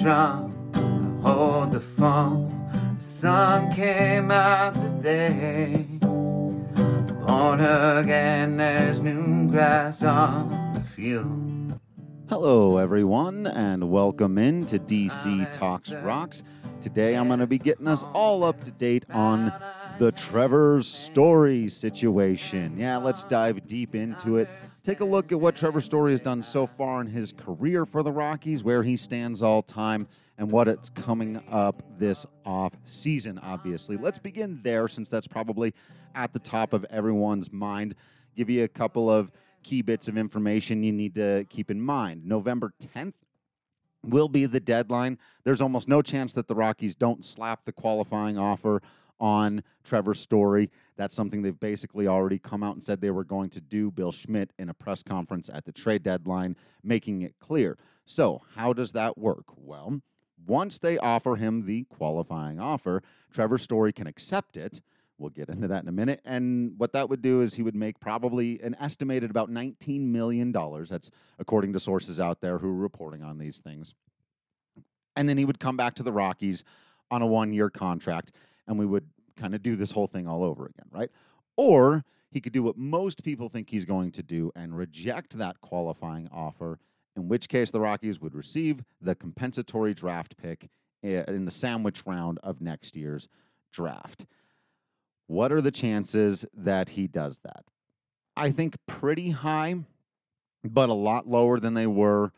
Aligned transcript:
drum, 0.00 1.20
hold 1.22 1.72
the 1.72 1.80
phone. 1.80 2.48
The 2.96 3.02
sun 3.02 3.70
came 3.70 4.30
out 4.30 4.72
today. 4.74 5.84
Born 6.00 7.60
again, 7.60 8.56
there's 8.56 9.02
new 9.02 9.46
grass 9.50 10.02
on 10.02 10.72
the 10.72 10.80
field. 10.80 11.78
Hello, 12.30 12.78
everyone, 12.78 13.46
and 13.46 13.90
welcome 13.90 14.38
in 14.38 14.64
to 14.66 14.78
DC 14.78 15.52
Talks 15.52 15.92
Rocks. 15.92 16.44
Today, 16.80 17.14
I'm 17.14 17.26
going 17.26 17.40
to 17.40 17.46
be 17.46 17.58
getting 17.58 17.86
us 17.86 18.02
all 18.14 18.42
up 18.42 18.64
to 18.64 18.70
date 18.70 19.04
on 19.10 19.52
the 20.00 20.10
Trevor 20.12 20.82
Story 20.82 21.68
situation. 21.68 22.74
Yeah, 22.78 22.96
let's 22.96 23.22
dive 23.22 23.66
deep 23.66 23.94
into 23.94 24.38
it. 24.38 24.48
Take 24.82 25.00
a 25.00 25.04
look 25.04 25.30
at 25.30 25.38
what 25.38 25.54
Trevor 25.54 25.82
Story 25.82 26.12
has 26.12 26.22
done 26.22 26.42
so 26.42 26.66
far 26.66 27.02
in 27.02 27.06
his 27.06 27.34
career 27.34 27.84
for 27.84 28.02
the 28.02 28.10
Rockies, 28.10 28.64
where 28.64 28.82
he 28.82 28.96
stands 28.96 29.42
all 29.42 29.60
time, 29.62 30.08
and 30.38 30.50
what 30.50 30.68
it's 30.68 30.88
coming 30.88 31.42
up 31.50 31.82
this 31.98 32.24
off 32.46 32.72
season, 32.86 33.38
obviously. 33.42 33.98
Let's 33.98 34.18
begin 34.18 34.60
there 34.62 34.88
since 34.88 35.10
that's 35.10 35.28
probably 35.28 35.74
at 36.14 36.32
the 36.32 36.38
top 36.38 36.72
of 36.72 36.86
everyone's 36.88 37.52
mind. 37.52 37.94
Give 38.34 38.48
you 38.48 38.64
a 38.64 38.68
couple 38.68 39.10
of 39.10 39.30
key 39.62 39.82
bits 39.82 40.08
of 40.08 40.16
information 40.16 40.82
you 40.82 40.92
need 40.92 41.14
to 41.16 41.44
keep 41.50 41.70
in 41.70 41.78
mind. 41.78 42.24
November 42.24 42.72
10th 42.96 43.12
will 44.02 44.30
be 44.30 44.46
the 44.46 44.60
deadline. 44.60 45.18
There's 45.44 45.60
almost 45.60 45.88
no 45.88 46.00
chance 46.00 46.32
that 46.32 46.48
the 46.48 46.54
Rockies 46.54 46.96
don't 46.96 47.22
slap 47.22 47.66
the 47.66 47.72
qualifying 47.72 48.38
offer 48.38 48.80
on 49.20 49.62
Trevor 49.84 50.14
Story. 50.14 50.70
That's 50.96 51.14
something 51.14 51.42
they've 51.42 51.58
basically 51.58 52.08
already 52.08 52.38
come 52.38 52.62
out 52.62 52.74
and 52.74 52.82
said 52.82 53.00
they 53.00 53.10
were 53.10 53.24
going 53.24 53.50
to 53.50 53.60
do. 53.60 53.90
Bill 53.90 54.12
Schmidt 54.12 54.52
in 54.58 54.68
a 54.68 54.74
press 54.74 55.02
conference 55.02 55.50
at 55.52 55.64
the 55.64 55.72
trade 55.72 56.02
deadline, 56.02 56.56
making 56.82 57.22
it 57.22 57.34
clear. 57.38 57.78
So, 58.06 58.42
how 58.56 58.72
does 58.72 58.92
that 58.92 59.16
work? 59.16 59.46
Well, 59.56 60.00
once 60.46 60.78
they 60.78 60.98
offer 60.98 61.36
him 61.36 61.66
the 61.66 61.84
qualifying 61.84 62.58
offer, 62.58 63.02
Trevor 63.32 63.58
Story 63.58 63.92
can 63.92 64.06
accept 64.06 64.56
it. 64.56 64.80
We'll 65.18 65.30
get 65.30 65.50
into 65.50 65.68
that 65.68 65.82
in 65.82 65.88
a 65.88 65.92
minute. 65.92 66.22
And 66.24 66.74
what 66.78 66.94
that 66.94 67.10
would 67.10 67.20
do 67.20 67.42
is 67.42 67.54
he 67.54 67.62
would 67.62 67.74
make 67.74 68.00
probably 68.00 68.58
an 68.62 68.74
estimated 68.80 69.28
about 69.28 69.50
$19 69.50 70.00
million. 70.00 70.50
That's 70.50 71.10
according 71.38 71.74
to 71.74 71.80
sources 71.80 72.18
out 72.18 72.40
there 72.40 72.58
who 72.58 72.68
are 72.68 72.74
reporting 72.74 73.22
on 73.22 73.36
these 73.36 73.58
things. 73.58 73.94
And 75.14 75.28
then 75.28 75.36
he 75.36 75.44
would 75.44 75.60
come 75.60 75.76
back 75.76 75.94
to 75.96 76.02
the 76.02 76.12
Rockies 76.12 76.64
on 77.10 77.20
a 77.20 77.26
one 77.26 77.52
year 77.52 77.68
contract 77.68 78.32
and 78.66 78.78
we 78.78 78.86
would 78.86 79.06
kind 79.36 79.54
of 79.54 79.62
do 79.62 79.76
this 79.76 79.90
whole 79.90 80.06
thing 80.06 80.26
all 80.26 80.44
over 80.44 80.66
again, 80.66 80.86
right? 80.90 81.10
Or 81.56 82.04
he 82.30 82.40
could 82.40 82.52
do 82.52 82.62
what 82.62 82.76
most 82.76 83.24
people 83.24 83.48
think 83.48 83.70
he's 83.70 83.84
going 83.84 84.12
to 84.12 84.22
do 84.22 84.52
and 84.54 84.76
reject 84.76 85.38
that 85.38 85.60
qualifying 85.60 86.28
offer, 86.32 86.78
in 87.16 87.28
which 87.28 87.48
case 87.48 87.70
the 87.70 87.80
Rockies 87.80 88.20
would 88.20 88.34
receive 88.34 88.84
the 89.00 89.14
compensatory 89.14 89.94
draft 89.94 90.36
pick 90.36 90.68
eh, 91.02 91.24
in 91.26 91.44
the 91.44 91.50
sandwich 91.50 92.02
round 92.06 92.38
of 92.42 92.60
next 92.60 92.96
year's 92.96 93.28
draft. 93.72 94.26
What 95.26 95.52
are 95.52 95.60
the 95.60 95.70
chances 95.70 96.44
that 96.54 96.90
he 96.90 97.06
does 97.06 97.38
that? 97.44 97.64
I 98.36 98.50
think 98.50 98.76
pretty 98.86 99.30
high, 99.30 99.76
but 100.64 100.88
a 100.88 100.94
lot 100.94 101.26
lower 101.28 101.60
than 101.60 101.74
they 101.74 101.86
were 101.86 102.32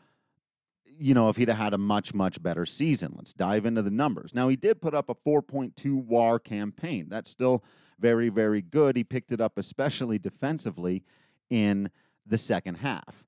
you 0.99 1.13
know, 1.13 1.29
if 1.29 1.37
he'd 1.37 1.49
have 1.49 1.57
had 1.57 1.73
a 1.73 1.77
much, 1.77 2.13
much 2.13 2.41
better 2.41 2.65
season. 2.65 3.13
Let's 3.15 3.33
dive 3.33 3.65
into 3.65 3.81
the 3.81 3.91
numbers. 3.91 4.33
Now, 4.33 4.47
he 4.47 4.55
did 4.55 4.81
put 4.81 4.93
up 4.93 5.09
a 5.09 5.15
4.2 5.15 6.05
war 6.05 6.39
campaign. 6.39 7.07
That's 7.09 7.31
still 7.31 7.63
very, 7.99 8.29
very 8.29 8.61
good. 8.61 8.95
He 8.95 9.03
picked 9.03 9.31
it 9.31 9.41
up, 9.41 9.57
especially 9.57 10.19
defensively, 10.19 11.03
in 11.49 11.89
the 12.25 12.37
second 12.37 12.75
half. 12.75 13.25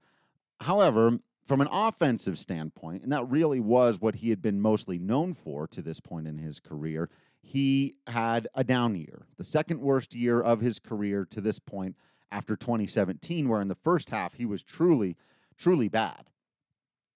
However, 0.62 1.20
from 1.46 1.62
an 1.62 1.68
offensive 1.72 2.38
standpoint, 2.38 3.04
and 3.04 3.12
that 3.12 3.30
really 3.30 3.60
was 3.60 4.00
what 4.00 4.16
he 4.16 4.30
had 4.30 4.42
been 4.42 4.60
mostly 4.60 4.98
known 4.98 5.34
for 5.34 5.68
to 5.68 5.82
this 5.82 6.00
point 6.00 6.28
in 6.28 6.40
his 6.40 6.60
career, 6.60 7.10
he 7.42 7.96
had 8.08 8.48
a 8.56 8.64
down 8.64 8.96
year, 8.96 9.28
the 9.38 9.44
second 9.44 9.80
worst 9.80 10.16
year 10.16 10.42
of 10.42 10.62
his 10.62 10.80
career 10.80 11.26
to 11.30 11.42
this 11.42 11.60
point 11.60 11.96
after 12.32 12.56
2017, 12.56 13.48
where 13.48 13.62
in 13.62 13.68
the 13.68 13.76
first 13.76 14.10
half 14.10 14.34
he 14.34 14.46
was 14.46 14.64
truly, 14.64 15.16
truly 15.56 15.88
bad. 15.88 16.26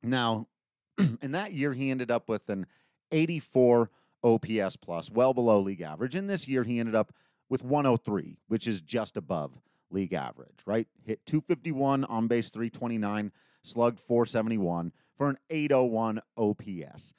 Now, 0.04 0.48
in 1.22 1.32
that 1.32 1.54
year, 1.54 1.74
he 1.74 1.92
ended 1.92 2.12
up 2.12 2.30
with 2.30 2.50
an 2.50 2.66
84 3.12 3.90
OPS 4.24 4.76
plus, 4.76 5.12
well 5.12 5.34
below 5.34 5.60
league 5.60 5.82
average. 5.82 6.16
In 6.16 6.28
this 6.28 6.48
year, 6.48 6.64
he 6.64 6.80
ended 6.80 6.96
up 6.96 7.14
with 7.50 7.64
103, 7.64 8.38
which 8.48 8.68
is 8.68 8.82
just 8.82 9.18
above 9.18 9.60
league 9.92 10.14
average, 10.14 10.60
right? 10.66 10.88
Hit 11.04 11.26
251 11.26 12.06
on 12.06 12.28
base 12.28 12.50
329, 12.50 13.32
slugged 13.64 14.00
471 14.00 14.92
for 15.18 15.30
an 15.30 15.38
801 15.50 16.22
OPS. 16.38 17.14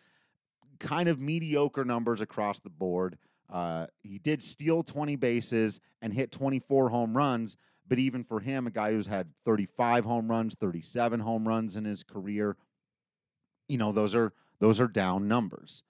Kind 0.78 1.08
of 1.08 1.20
mediocre 1.20 1.84
numbers 1.84 2.20
across 2.20 2.60
the 2.60 2.70
board. 2.70 3.18
Uh, 3.50 3.86
he 4.02 4.18
did 4.18 4.42
steal 4.42 4.82
20 4.82 5.16
bases 5.16 5.80
and 6.00 6.12
hit 6.12 6.30
24 6.30 6.91
home 6.91 7.16
runs, 7.16 7.56
but 7.88 7.98
even 7.98 8.22
for 8.22 8.41
him, 8.41 8.66
a 8.66 8.70
guy 8.70 8.92
who's 8.92 9.08
had 9.08 9.28
35 9.44 10.04
home 10.04 10.30
runs, 10.30 10.54
37 10.54 11.20
home 11.20 11.47
runs 11.47 11.74
in 11.74 11.84
his 11.84 12.04
career, 12.04 12.56
you 13.70 13.78
know 13.78 13.92
those 13.92 14.14
are 14.14 14.32
those 14.58 14.81
are 14.81 14.88
down 14.88 15.28
numbers. 15.28 15.84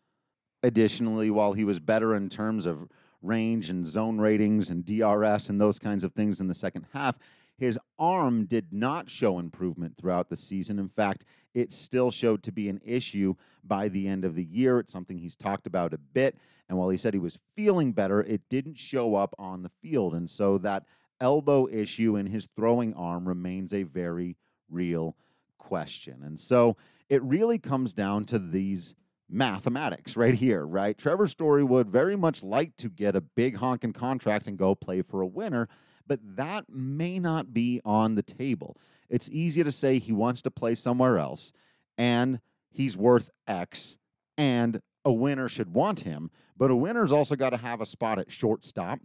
Additionally, 0.63 1.31
while 1.31 1.55
he 1.55 1.65
was 1.65 1.81
better 1.81 2.15
in 2.15 2.29
terms 2.29 2.67
of 2.67 2.87
range 3.23 3.71
and 3.71 3.87
zone 3.87 4.19
ratings 4.19 4.69
and 4.69 4.85
DRS 4.85 5.49
and 5.49 5.61
those 5.61 5.79
kinds 5.79 6.05
of 6.05 6.13
things 6.13 6.41
in 6.41 6.49
the 6.49 6.55
second 6.55 6.87
half, 6.93 7.17
his 7.57 7.79
arm 7.99 8.45
did 8.45 8.67
not 8.71 9.09
show 9.09 9.39
improvement 9.39 9.97
throughout 9.97 10.29
the 10.29 10.37
season. 10.37 10.79
In 10.79 10.89
fact, 10.89 11.25
it 11.55 11.73
still 11.73 12.11
showed 12.11 12.43
to 12.43 12.53
be 12.53 12.69
an 12.69 12.81
issue 12.85 13.35
by 13.65 13.89
the 13.89 14.07
end 14.07 14.25
of 14.25 14.35
the 14.35 14.45
year. 14.45 14.79
It's 14.79 14.93
something 14.93 15.19
he's 15.19 15.37
talked 15.37 15.67
about 15.67 15.95
a 15.95 15.99
bit. 15.99 16.37
And 16.69 16.79
while 16.79 16.91
he 16.91 16.99
said 16.99 17.15
he 17.15 17.21
was 17.21 17.39
feeling 17.55 17.93
better, 17.93 18.23
it 18.23 18.43
didn't 18.51 18.79
show 18.79 19.15
up 19.15 19.35
on 19.39 19.63
the 19.63 19.71
field. 19.83 20.15
And 20.15 20.31
so 20.31 20.59
that 20.59 20.85
elbow 21.21 21.67
issue 21.69 22.17
in 22.17 22.27
his 22.27 22.47
throwing 22.55 22.95
arm 22.95 23.27
remains 23.27 23.73
a 23.73 23.83
very 23.83 24.37
real 24.71 25.17
question. 25.59 26.23
And 26.23 26.39
so 26.39 26.77
it 27.10 27.22
really 27.25 27.59
comes 27.59 27.93
down 27.93 28.25
to 28.26 28.38
these 28.38 28.94
mathematics 29.28 30.16
right 30.16 30.34
here, 30.34 30.65
right? 30.65 30.97
Trevor 30.97 31.26
Story 31.26 31.62
would 31.62 31.91
very 31.91 32.16
much 32.16 32.43
like 32.43 32.76
to 32.78 32.88
get 32.88 33.16
a 33.16 33.21
big 33.21 33.56
honking 33.56 33.93
contract 33.93 34.47
and 34.47 34.56
go 34.56 34.75
play 34.75 35.03
for 35.03 35.21
a 35.21 35.26
winner, 35.26 35.69
but 36.06 36.21
that 36.37 36.65
may 36.71 37.19
not 37.19 37.53
be 37.53 37.81
on 37.84 38.15
the 38.15 38.22
table. 38.22 38.76
It's 39.09 39.28
easy 39.31 39.62
to 39.65 39.72
say 39.72 39.98
he 39.98 40.12
wants 40.12 40.41
to 40.43 40.50
play 40.50 40.75
somewhere 40.76 41.19
else 41.19 41.53
and 41.98 42.41
he's 42.71 42.97
worth 42.97 43.28
X 43.47 43.97
and 44.38 44.81
a 45.04 45.12
winner 45.12 45.48
should 45.48 45.75
want 45.75 46.00
him, 46.00 46.31
but 46.56 46.71
a 46.71 46.77
winner's 46.77 47.12
also 47.12 47.34
got 47.34 47.50
to 47.50 47.56
have 47.56 47.81
a 47.81 47.87
spot 47.87 48.19
at 48.19 48.31
shortstop. 48.31 49.00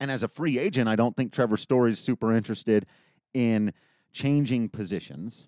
And 0.00 0.10
as 0.10 0.22
a 0.22 0.28
free 0.28 0.58
agent, 0.58 0.88
I 0.88 0.96
don't 0.96 1.16
think 1.16 1.32
Trevor 1.32 1.56
Story's 1.56 1.98
super 1.98 2.32
interested 2.32 2.86
in 3.34 3.72
changing 4.12 4.68
positions, 4.70 5.46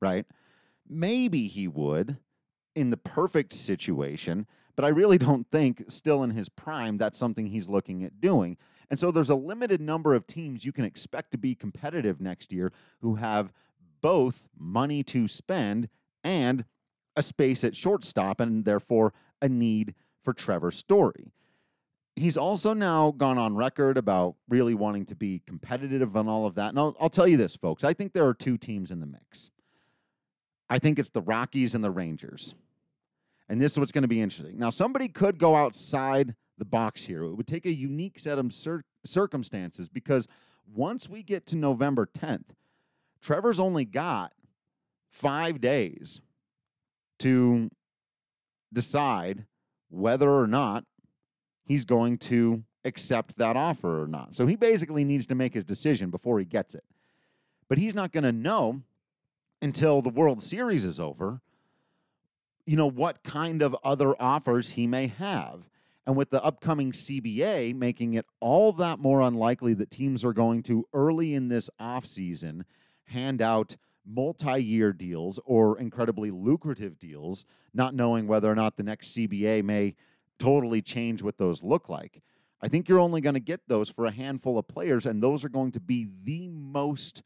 right? 0.00 0.26
Maybe 0.92 1.48
he 1.48 1.68
would 1.68 2.18
in 2.74 2.90
the 2.90 2.96
perfect 2.96 3.52
situation, 3.52 4.46
but 4.76 4.84
I 4.84 4.88
really 4.88 5.18
don't 5.18 5.46
think, 5.50 5.84
still 5.88 6.22
in 6.22 6.30
his 6.30 6.48
prime, 6.48 6.98
that's 6.98 7.18
something 7.18 7.46
he's 7.46 7.68
looking 7.68 8.04
at 8.04 8.20
doing. 8.20 8.56
And 8.90 8.98
so 8.98 9.10
there's 9.10 9.30
a 9.30 9.34
limited 9.34 9.80
number 9.80 10.14
of 10.14 10.26
teams 10.26 10.64
you 10.64 10.72
can 10.72 10.84
expect 10.84 11.30
to 11.32 11.38
be 11.38 11.54
competitive 11.54 12.20
next 12.20 12.52
year 12.52 12.72
who 13.00 13.16
have 13.16 13.52
both 14.00 14.48
money 14.58 15.02
to 15.04 15.28
spend 15.28 15.88
and 16.24 16.64
a 17.16 17.22
space 17.22 17.64
at 17.64 17.76
shortstop, 17.76 18.40
and 18.40 18.64
therefore 18.64 19.12
a 19.40 19.48
need 19.48 19.94
for 20.22 20.32
Trevor 20.32 20.70
Story. 20.70 21.32
He's 22.16 22.36
also 22.36 22.74
now 22.74 23.10
gone 23.10 23.38
on 23.38 23.56
record 23.56 23.96
about 23.96 24.36
really 24.48 24.74
wanting 24.74 25.06
to 25.06 25.14
be 25.14 25.42
competitive 25.46 26.14
and 26.16 26.28
all 26.28 26.46
of 26.46 26.54
that. 26.56 26.70
And 26.70 26.78
I'll, 26.78 26.96
I'll 27.00 27.10
tell 27.10 27.28
you 27.28 27.36
this, 27.36 27.56
folks. 27.56 27.84
I 27.84 27.92
think 27.92 28.12
there 28.12 28.26
are 28.26 28.34
two 28.34 28.58
teams 28.58 28.90
in 28.90 29.00
the 29.00 29.06
mix. 29.06 29.50
I 30.72 30.78
think 30.78 30.98
it's 30.98 31.10
the 31.10 31.20
Rockies 31.20 31.74
and 31.74 31.84
the 31.84 31.90
Rangers. 31.90 32.54
And 33.46 33.60
this 33.60 33.72
is 33.72 33.78
what's 33.78 33.92
going 33.92 34.02
to 34.02 34.08
be 34.08 34.22
interesting. 34.22 34.58
Now, 34.58 34.70
somebody 34.70 35.06
could 35.06 35.36
go 35.36 35.54
outside 35.54 36.34
the 36.56 36.64
box 36.64 37.04
here. 37.04 37.24
It 37.24 37.34
would 37.34 37.46
take 37.46 37.66
a 37.66 37.74
unique 37.74 38.18
set 38.18 38.38
of 38.38 38.54
cir- 38.54 38.84
circumstances 39.04 39.90
because 39.90 40.26
once 40.74 41.10
we 41.10 41.22
get 41.22 41.44
to 41.48 41.56
November 41.56 42.06
10th, 42.06 42.54
Trevor's 43.20 43.60
only 43.60 43.84
got 43.84 44.32
five 45.10 45.60
days 45.60 46.22
to 47.18 47.68
decide 48.72 49.44
whether 49.90 50.30
or 50.30 50.46
not 50.46 50.86
he's 51.66 51.84
going 51.84 52.16
to 52.16 52.64
accept 52.86 53.36
that 53.36 53.58
offer 53.58 54.02
or 54.02 54.06
not. 54.06 54.34
So 54.34 54.46
he 54.46 54.56
basically 54.56 55.04
needs 55.04 55.26
to 55.26 55.34
make 55.34 55.52
his 55.52 55.64
decision 55.64 56.08
before 56.08 56.38
he 56.38 56.46
gets 56.46 56.74
it. 56.74 56.84
But 57.68 57.76
he's 57.76 57.94
not 57.94 58.10
going 58.10 58.24
to 58.24 58.32
know 58.32 58.80
until 59.62 60.02
the 60.02 60.10
World 60.10 60.42
Series 60.42 60.84
is 60.84 60.98
over, 61.00 61.40
you 62.66 62.76
know, 62.76 62.90
what 62.90 63.22
kind 63.22 63.62
of 63.62 63.76
other 63.84 64.20
offers 64.20 64.70
he 64.70 64.86
may 64.86 65.06
have. 65.06 65.70
And 66.04 66.16
with 66.16 66.30
the 66.30 66.42
upcoming 66.42 66.90
CBA 66.90 67.74
making 67.76 68.14
it 68.14 68.26
all 68.40 68.72
that 68.72 68.98
more 68.98 69.20
unlikely 69.20 69.74
that 69.74 69.90
teams 69.90 70.24
are 70.24 70.32
going 70.32 70.64
to 70.64 70.86
early 70.92 71.32
in 71.32 71.48
this 71.48 71.70
offseason 71.80 72.62
hand 73.04 73.40
out 73.40 73.76
multi 74.04 74.60
year 74.62 74.92
deals 74.92 75.38
or 75.44 75.78
incredibly 75.78 76.32
lucrative 76.32 76.98
deals, 76.98 77.46
not 77.72 77.94
knowing 77.94 78.26
whether 78.26 78.50
or 78.50 78.56
not 78.56 78.76
the 78.76 78.82
next 78.82 79.16
CBA 79.16 79.62
may 79.62 79.94
totally 80.40 80.82
change 80.82 81.22
what 81.22 81.38
those 81.38 81.62
look 81.62 81.88
like. 81.88 82.20
I 82.60 82.68
think 82.68 82.88
you're 82.88 82.98
only 82.98 83.20
going 83.20 83.34
to 83.34 83.40
get 83.40 83.60
those 83.68 83.88
for 83.88 84.04
a 84.06 84.10
handful 84.10 84.58
of 84.58 84.66
players, 84.66 85.06
and 85.06 85.22
those 85.22 85.44
are 85.44 85.48
going 85.48 85.72
to 85.72 85.80
be 85.80 86.08
the 86.24 86.48
most 86.48 87.22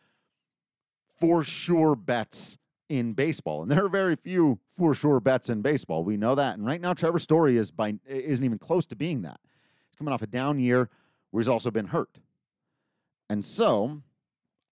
for 1.18 1.44
sure 1.44 1.94
bets 1.94 2.58
in 2.88 3.12
baseball. 3.12 3.62
And 3.62 3.70
there 3.70 3.84
are 3.84 3.88
very 3.88 4.16
few 4.16 4.58
for 4.76 4.94
sure 4.94 5.20
bets 5.20 5.50
in 5.50 5.62
baseball. 5.62 6.04
We 6.04 6.16
know 6.16 6.34
that. 6.34 6.56
And 6.56 6.66
right 6.66 6.80
now, 6.80 6.94
Trevor 6.94 7.18
Story 7.18 7.56
is 7.56 7.70
by 7.70 7.94
isn't 8.06 8.44
even 8.44 8.58
close 8.58 8.86
to 8.86 8.96
being 8.96 9.22
that. 9.22 9.40
He's 9.90 9.96
coming 9.96 10.12
off 10.12 10.22
a 10.22 10.26
down 10.26 10.58
year 10.58 10.88
where 11.30 11.40
he's 11.40 11.48
also 11.48 11.70
been 11.70 11.86
hurt. 11.86 12.18
And 13.28 13.44
so 13.44 14.02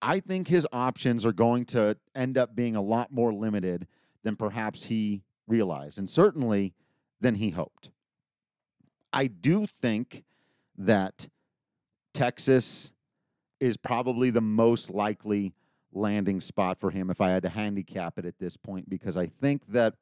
I 0.00 0.20
think 0.20 0.49
his 0.49 0.67
options 0.73 1.26
are 1.26 1.32
going 1.32 1.64
to 1.67 1.96
end 2.14 2.38
up 2.38 2.55
being 2.55 2.76
a 2.76 2.82
lot 2.82 3.11
more 3.11 3.32
limited 3.32 3.87
than 4.23 4.37
perhaps 4.37 4.85
he 4.85 5.23
realized, 5.47 5.99
and 5.99 6.08
certainly 6.08 6.73
than 7.20 7.35
he 7.35 7.50
hoped. 7.50 7.90
I 9.12 9.26
do 9.26 9.67
think 9.67 10.25
that 10.76 11.29
Texas 12.12 12.90
is 13.61 13.76
probably 13.76 14.31
the 14.31 14.40
most 14.40 14.90
likely 14.90 15.52
landing 15.94 16.41
spot 16.41 16.79
for 16.79 16.91
him 16.91 17.11
if 17.11 17.20
I 17.20 17.31
had 17.31 17.43
to 17.43 17.49
handicap 17.49 18.19
it 18.19 18.25
at 18.25 18.38
this 18.38 18.56
point, 18.56 18.88
because 18.88 19.17
I 19.17 19.26
think 19.26 19.67
that 19.69 19.94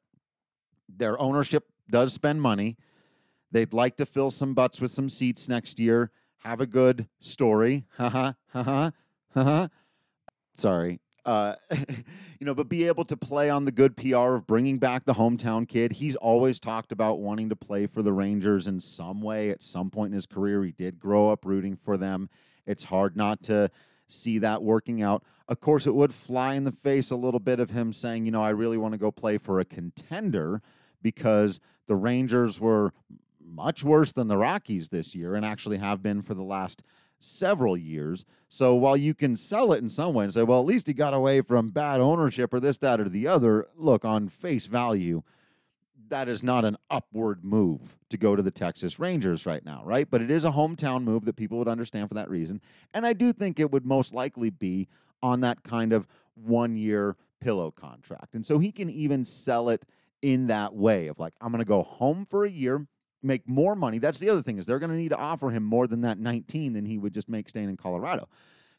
their 0.89 1.19
ownership 1.19 1.65
does 1.89 2.13
spend 2.13 2.41
money. 2.41 2.77
They'd 3.51 3.73
like 3.73 3.97
to 3.97 4.05
fill 4.05 4.31
some 4.31 4.53
butts 4.53 4.81
with 4.81 4.91
some 4.91 5.09
seats 5.09 5.47
next 5.47 5.79
year, 5.79 6.11
have 6.39 6.59
a 6.61 6.65
good 6.65 7.07
story. 7.19 7.85
Ha 7.97 8.09
ha 8.09 8.35
ha 8.51 8.63
ha 8.63 9.43
ha. 9.43 9.69
Sorry. 10.57 10.99
Uh, 11.25 11.55
you 12.39 12.45
know, 12.45 12.53
but 12.53 12.67
be 12.67 12.87
able 12.87 13.05
to 13.05 13.15
play 13.15 13.49
on 13.49 13.65
the 13.65 13.71
good 13.71 13.95
PR 13.95 14.35
of 14.35 14.45
bringing 14.45 14.77
back 14.77 15.05
the 15.05 15.13
hometown 15.13 15.67
kid. 15.67 15.93
He's 15.93 16.15
always 16.17 16.59
talked 16.59 16.91
about 16.91 17.19
wanting 17.19 17.49
to 17.49 17.55
play 17.55 17.87
for 17.87 18.01
the 18.01 18.11
Rangers 18.11 18.67
in 18.67 18.79
some 18.79 19.21
way 19.21 19.49
at 19.49 19.63
some 19.63 19.89
point 19.89 20.11
in 20.11 20.15
his 20.15 20.25
career. 20.25 20.63
He 20.63 20.71
did 20.71 20.99
grow 20.99 21.31
up 21.31 21.45
rooting 21.45 21.77
for 21.77 21.97
them. 21.97 22.29
It's 22.65 22.85
hard 22.85 23.15
not 23.15 23.41
to 23.43 23.71
see 24.07 24.39
that 24.39 24.63
working 24.63 25.01
out. 25.01 25.23
Of 25.47 25.59
course, 25.59 25.85
it 25.85 25.95
would 25.95 26.13
fly 26.13 26.53
in 26.53 26.63
the 26.63 26.71
face 26.71 27.11
a 27.11 27.15
little 27.15 27.39
bit 27.39 27.59
of 27.59 27.71
him 27.71 27.93
saying, 27.93 28.25
you 28.25 28.31
know, 28.31 28.43
I 28.43 28.49
really 28.49 28.77
want 28.77 28.93
to 28.93 28.97
go 28.97 29.11
play 29.11 29.37
for 29.37 29.59
a 29.59 29.65
contender 29.65 30.61
because 31.01 31.59
the 31.87 31.95
Rangers 31.95 32.59
were 32.59 32.93
much 33.45 33.83
worse 33.83 34.11
than 34.11 34.27
the 34.27 34.37
Rockies 34.37 34.89
this 34.89 35.13
year 35.13 35.35
and 35.35 35.45
actually 35.45 35.77
have 35.77 36.01
been 36.01 36.21
for 36.21 36.33
the 36.33 36.43
last 36.43 36.83
several 37.19 37.77
years. 37.77 38.25
So 38.49 38.75
while 38.75 38.97
you 38.97 39.13
can 39.13 39.35
sell 39.35 39.73
it 39.73 39.81
in 39.81 39.89
some 39.89 40.13
way 40.13 40.25
and 40.25 40.33
say, 40.33 40.43
well, 40.43 40.59
at 40.59 40.65
least 40.65 40.87
he 40.87 40.93
got 40.93 41.13
away 41.13 41.41
from 41.41 41.69
bad 41.69 41.99
ownership 41.99 42.53
or 42.53 42.59
this, 42.59 42.77
that, 42.79 42.99
or 42.99 43.09
the 43.09 43.27
other, 43.27 43.67
look, 43.75 44.05
on 44.05 44.29
face 44.29 44.65
value, 44.65 45.23
that 46.13 46.29
is 46.29 46.43
not 46.43 46.63
an 46.63 46.77
upward 46.91 47.43
move 47.43 47.97
to 48.09 48.17
go 48.17 48.35
to 48.35 48.43
the 48.43 48.51
Texas 48.51 48.99
Rangers 48.99 49.47
right 49.47 49.65
now, 49.65 49.81
right? 49.83 50.07
But 50.07 50.21
it 50.21 50.29
is 50.29 50.45
a 50.45 50.51
hometown 50.51 51.03
move 51.03 51.25
that 51.25 51.35
people 51.35 51.57
would 51.57 51.67
understand 51.67 52.07
for 52.07 52.13
that 52.13 52.29
reason. 52.29 52.61
And 52.93 53.03
I 53.03 53.13
do 53.13 53.33
think 53.33 53.59
it 53.59 53.71
would 53.71 53.83
most 53.83 54.13
likely 54.13 54.51
be 54.51 54.87
on 55.23 55.41
that 55.41 55.63
kind 55.63 55.91
of 55.91 56.05
one 56.35 56.77
year 56.77 57.15
pillow 57.41 57.71
contract. 57.71 58.35
And 58.35 58.45
so 58.45 58.59
he 58.59 58.71
can 58.71 58.91
even 58.91 59.25
sell 59.25 59.69
it 59.69 59.85
in 60.21 60.45
that 60.47 60.75
way 60.75 61.07
of 61.07 61.17
like, 61.17 61.33
I'm 61.41 61.51
going 61.51 61.63
to 61.63 61.65
go 61.65 61.81
home 61.81 62.27
for 62.29 62.45
a 62.45 62.49
year 62.49 62.85
make 63.23 63.49
more 63.49 63.75
money. 63.75 63.97
That's 63.97 64.19
the 64.19 64.29
other 64.29 64.43
thing 64.43 64.59
is 64.59 64.67
they're 64.67 64.79
going 64.79 64.91
to 64.91 64.97
need 64.97 65.09
to 65.09 65.17
offer 65.17 65.49
him 65.49 65.63
more 65.63 65.87
than 65.87 66.01
that 66.01 66.19
19 66.19 66.73
than 66.73 66.85
he 66.85 66.99
would 66.99 67.13
just 67.13 67.27
make 67.27 67.49
staying 67.49 67.69
in 67.69 67.77
Colorado. 67.77 68.27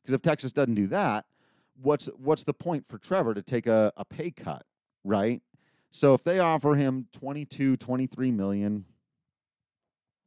Because 0.03 0.13
if 0.13 0.23
Texas 0.23 0.53
doesn't 0.53 0.75
do 0.75 0.87
that, 0.89 1.25
what's 1.83 2.07
what's 2.17 2.45
the 2.45 2.55
point 2.55 2.85
for 2.89 2.99
Trevor 2.99 3.35
to 3.35 3.43
take 3.43 3.67
a, 3.67 3.93
a 3.97 4.05
pay 4.05 4.31
cut, 4.31 4.65
right? 5.03 5.43
So 5.95 6.13
if 6.13 6.25
they 6.25 6.41
offer 6.41 6.75
him 6.75 7.07
22, 7.13 7.77
23 7.77 8.33
million, 8.33 8.85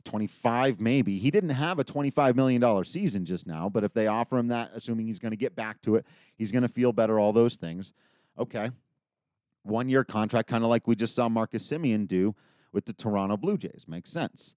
25 0.06 0.80
maybe. 0.80 1.18
He 1.18 1.30
didn't 1.30 1.50
have 1.50 1.78
a 1.78 1.84
25 1.84 2.38
million 2.38 2.62
dollar 2.62 2.86
season 2.86 3.25
just 3.25 3.46
now, 3.46 3.68
but 3.68 3.84
if 3.84 3.92
they 3.92 4.08
offer 4.08 4.38
him 4.38 4.48
that 4.48 4.72
assuming 4.74 5.08
he's 5.08 5.19
going 5.19 5.34
to 5.34 5.38
get 5.38 5.58
back 5.58 5.81
to 5.81 5.96
it, 5.96 6.06
he's 6.38 6.54
going 6.54 6.62
to 6.62 6.69
feel 6.69 6.94
better 6.94 7.19
all 7.19 7.34
those 7.34 7.58
things. 7.58 7.92
Okay. 8.40 8.72
One 9.64 9.90
year 9.90 10.06
contract 10.06 10.48
kind 10.48 10.64
of 10.64 10.69
like 10.69 10.88
we 10.88 10.96
just 10.96 11.14
saw 11.14 11.28
Marcus 11.28 11.69
Semien 11.69 12.08
do 12.08 12.34
with 12.72 12.86
the 12.86 12.94
Toronto 12.94 13.36
Blue 13.36 13.58
Jays. 13.58 13.88
Makes 13.90 14.12
sense. 14.12 14.56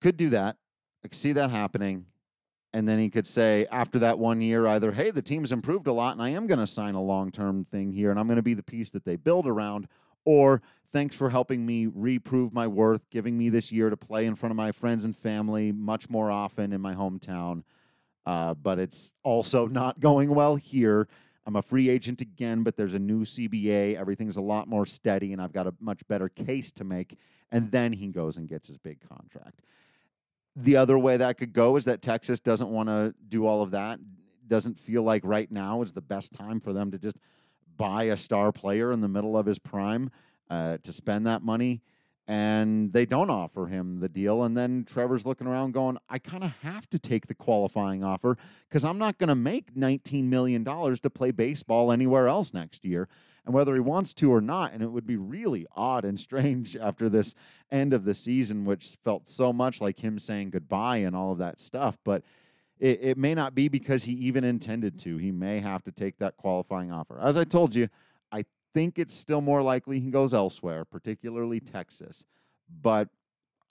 Could 0.00 0.16
do 0.16 0.28
that. 0.30 0.56
I 1.04 1.08
could 1.08 1.16
see 1.16 1.30
that 1.34 1.52
happening. 1.52 2.06
And 2.74 2.88
then 2.88 2.98
he 2.98 3.08
could 3.08 3.26
say 3.26 3.68
after 3.70 4.00
that 4.00 4.18
one 4.18 4.40
year, 4.40 4.66
either, 4.66 4.90
hey, 4.90 5.12
the 5.12 5.22
team's 5.22 5.52
improved 5.52 5.86
a 5.86 5.92
lot 5.92 6.14
and 6.14 6.20
I 6.20 6.30
am 6.30 6.48
going 6.48 6.58
to 6.58 6.66
sign 6.66 6.96
a 6.96 7.00
long 7.02 7.30
term 7.30 7.64
thing 7.64 7.92
here 7.92 8.10
and 8.10 8.18
I'm 8.18 8.26
going 8.26 8.36
to 8.36 8.42
be 8.42 8.54
the 8.54 8.64
piece 8.64 8.90
that 8.90 9.04
they 9.04 9.14
build 9.14 9.46
around. 9.46 9.86
Or 10.24 10.60
thanks 10.92 11.14
for 11.14 11.30
helping 11.30 11.64
me 11.64 11.86
reprove 11.86 12.52
my 12.52 12.66
worth, 12.66 13.08
giving 13.10 13.38
me 13.38 13.48
this 13.48 13.70
year 13.70 13.90
to 13.90 13.96
play 13.96 14.26
in 14.26 14.34
front 14.34 14.50
of 14.50 14.56
my 14.56 14.72
friends 14.72 15.04
and 15.04 15.14
family 15.14 15.70
much 15.70 16.10
more 16.10 16.32
often 16.32 16.72
in 16.72 16.80
my 16.80 16.96
hometown. 16.96 17.62
Uh, 18.26 18.54
but 18.54 18.80
it's 18.80 19.12
also 19.22 19.66
not 19.68 20.00
going 20.00 20.34
well 20.34 20.56
here. 20.56 21.06
I'm 21.46 21.54
a 21.54 21.62
free 21.62 21.88
agent 21.88 22.22
again, 22.22 22.64
but 22.64 22.76
there's 22.76 22.94
a 22.94 22.98
new 22.98 23.20
CBA. 23.20 23.94
Everything's 23.94 24.36
a 24.36 24.42
lot 24.42 24.66
more 24.66 24.86
steady, 24.86 25.32
and 25.32 25.40
I've 25.40 25.52
got 25.52 25.68
a 25.68 25.74
much 25.78 26.00
better 26.08 26.28
case 26.28 26.72
to 26.72 26.84
make. 26.84 27.18
And 27.52 27.70
then 27.70 27.92
he 27.92 28.08
goes 28.08 28.36
and 28.36 28.48
gets 28.48 28.66
his 28.66 28.78
big 28.78 28.98
contract. 29.08 29.60
The 30.56 30.76
other 30.76 30.98
way 30.98 31.16
that 31.16 31.36
could 31.36 31.52
go 31.52 31.76
is 31.76 31.84
that 31.86 32.02
Texas 32.02 32.40
doesn't 32.40 32.68
want 32.68 32.88
to 32.88 33.14
do 33.28 33.46
all 33.46 33.62
of 33.62 33.72
that, 33.72 33.98
doesn't 34.46 34.78
feel 34.78 35.02
like 35.02 35.22
right 35.24 35.50
now 35.50 35.82
is 35.82 35.92
the 35.92 36.00
best 36.00 36.32
time 36.32 36.60
for 36.60 36.72
them 36.72 36.90
to 36.92 36.98
just 36.98 37.16
buy 37.76 38.04
a 38.04 38.16
star 38.16 38.52
player 38.52 38.92
in 38.92 39.00
the 39.00 39.08
middle 39.08 39.36
of 39.36 39.46
his 39.46 39.58
prime 39.58 40.10
uh, 40.50 40.76
to 40.82 40.92
spend 40.92 41.26
that 41.26 41.42
money 41.42 41.82
and 42.26 42.92
they 42.92 43.04
don't 43.04 43.30
offer 43.30 43.66
him 43.66 44.00
the 44.00 44.08
deal. 44.08 44.44
And 44.44 44.56
then 44.56 44.84
Trevor's 44.84 45.26
looking 45.26 45.46
around 45.46 45.72
going, 45.72 45.98
I 46.08 46.18
kind 46.18 46.42
of 46.42 46.52
have 46.62 46.88
to 46.90 46.98
take 46.98 47.26
the 47.26 47.34
qualifying 47.34 48.02
offer 48.02 48.38
because 48.68 48.84
I'm 48.84 48.98
not 48.98 49.18
going 49.18 49.28
to 49.28 49.34
make 49.34 49.74
$19 49.74 50.24
million 50.24 50.64
to 50.64 51.10
play 51.10 51.30
baseball 51.32 51.92
anywhere 51.92 52.28
else 52.28 52.54
next 52.54 52.84
year. 52.84 53.08
And 53.44 53.54
whether 53.54 53.74
he 53.74 53.80
wants 53.80 54.14
to 54.14 54.32
or 54.32 54.40
not, 54.40 54.72
and 54.72 54.82
it 54.82 54.90
would 54.90 55.06
be 55.06 55.16
really 55.16 55.66
odd 55.76 56.04
and 56.04 56.18
strange 56.18 56.76
after 56.80 57.08
this 57.08 57.34
end 57.70 57.92
of 57.92 58.04
the 58.04 58.14
season, 58.14 58.64
which 58.64 58.96
felt 59.02 59.28
so 59.28 59.52
much 59.52 59.80
like 59.80 60.00
him 60.00 60.18
saying 60.18 60.50
goodbye 60.50 60.98
and 60.98 61.14
all 61.14 61.32
of 61.32 61.38
that 61.38 61.60
stuff. 61.60 61.98
But 62.04 62.22
it, 62.78 63.00
it 63.02 63.18
may 63.18 63.34
not 63.34 63.54
be 63.54 63.68
because 63.68 64.04
he 64.04 64.12
even 64.12 64.44
intended 64.44 64.98
to. 65.00 65.18
He 65.18 65.30
may 65.30 65.60
have 65.60 65.82
to 65.84 65.92
take 65.92 66.18
that 66.18 66.36
qualifying 66.36 66.90
offer. 66.90 67.20
As 67.20 67.36
I 67.36 67.44
told 67.44 67.74
you, 67.74 67.88
I 68.32 68.44
think 68.72 68.98
it's 68.98 69.14
still 69.14 69.40
more 69.40 69.62
likely 69.62 70.00
he 70.00 70.10
goes 70.10 70.34
elsewhere, 70.34 70.84
particularly 70.84 71.60
Texas. 71.60 72.24
But 72.82 73.08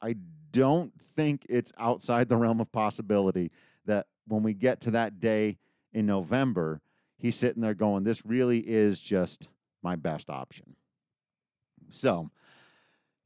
I 0.02 0.16
don't 0.52 0.94
think 1.16 1.46
it's 1.50 1.74
outside 1.78 2.30
the 2.30 2.38
realm 2.38 2.62
of 2.62 2.72
possibility 2.72 3.52
that 3.86 4.08
when 4.28 4.44
we 4.44 4.54
get 4.54 4.82
to 4.82 4.92
that 4.92 5.20
day 5.20 5.58
in 5.94 6.06
November, 6.06 6.82
he's 7.18 7.36
sitting 7.36 7.62
there 7.62 7.74
going, 7.74 8.04
This 8.04 8.26
really 8.26 8.60
is 8.60 9.02
just 9.02 9.48
my 9.84 9.96
best 9.96 10.30
option. 10.30 10.76
So, 11.90 12.32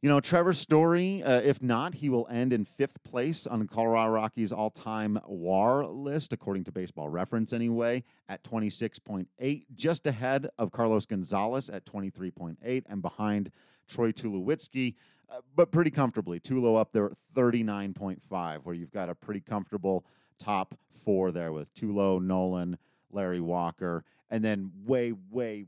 you 0.01 0.09
know, 0.09 0.19
Trevor 0.19 0.53
Story, 0.53 1.23
uh, 1.23 1.41
if 1.41 1.61
not, 1.61 1.95
he 1.95 2.09
will 2.09 2.27
end 2.29 2.53
in 2.53 2.65
fifth 2.65 3.03
place 3.03 3.47
on 3.47 3.67
Colorado 3.67 4.11
Rockies 4.11 4.51
all 4.51 4.69
time 4.69 5.19
WAR 5.25 5.87
list, 5.87 6.33
according 6.33 6.65
to 6.65 6.71
baseball 6.71 7.09
reference 7.09 7.51
anyway, 7.51 8.03
at 8.29 8.43
26.8, 8.43 9.65
just 9.73 10.05
ahead 10.05 10.49
of 10.59 10.71
Carlos 10.71 11.07
Gonzalez 11.07 11.69
at 11.69 11.83
23.8, 11.85 12.83
and 12.87 13.01
behind 13.01 13.51
Troy 13.87 14.11
Tulowitzki, 14.11 14.93
uh, 15.29 15.41
but 15.55 15.71
pretty 15.71 15.91
comfortably. 15.91 16.39
Tulo 16.39 16.79
up 16.79 16.91
there 16.91 17.07
at 17.07 17.17
39.5, 17.35 18.59
where 18.63 18.75
you've 18.75 18.91
got 18.91 19.09
a 19.09 19.15
pretty 19.15 19.41
comfortable 19.41 20.05
top 20.37 20.75
four 20.93 21.31
there 21.31 21.51
with 21.51 21.73
Tulo, 21.73 22.21
Nolan, 22.21 22.77
Larry 23.11 23.41
Walker, 23.41 24.03
and 24.29 24.43
then 24.43 24.71
way, 24.85 25.13
way, 25.31 25.65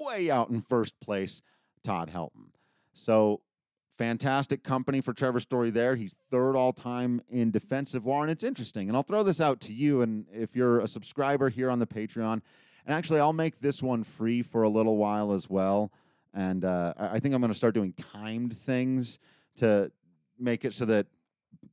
way 0.00 0.30
out 0.30 0.50
in 0.50 0.60
first 0.60 0.98
place, 1.00 1.42
Todd 1.84 2.10
Helton. 2.12 2.50
So 2.94 3.42
fantastic 3.90 4.64
company 4.64 5.00
for 5.00 5.12
Trevor 5.12 5.40
Story 5.40 5.70
there. 5.70 5.94
He's 5.94 6.14
third 6.30 6.56
all 6.56 6.72
time 6.72 7.20
in 7.28 7.50
defensive 7.50 8.04
WAR, 8.04 8.22
and 8.22 8.30
it's 8.30 8.44
interesting. 8.44 8.88
And 8.88 8.96
I'll 8.96 9.02
throw 9.02 9.22
this 9.22 9.40
out 9.40 9.60
to 9.62 9.72
you. 9.72 10.02
And 10.02 10.26
if 10.32 10.56
you're 10.56 10.80
a 10.80 10.88
subscriber 10.88 11.50
here 11.50 11.70
on 11.70 11.78
the 11.78 11.86
Patreon, 11.86 12.40
and 12.86 12.96
actually, 12.96 13.20
I'll 13.20 13.34
make 13.34 13.60
this 13.60 13.82
one 13.82 14.02
free 14.02 14.42
for 14.42 14.62
a 14.62 14.68
little 14.68 14.96
while 14.96 15.32
as 15.32 15.50
well. 15.50 15.92
And 16.32 16.64
uh, 16.64 16.94
I 16.98 17.20
think 17.20 17.34
I'm 17.34 17.40
going 17.40 17.52
to 17.52 17.56
start 17.56 17.74
doing 17.74 17.92
timed 17.92 18.56
things 18.56 19.18
to 19.56 19.92
make 20.38 20.64
it 20.64 20.72
so 20.72 20.86
that 20.86 21.06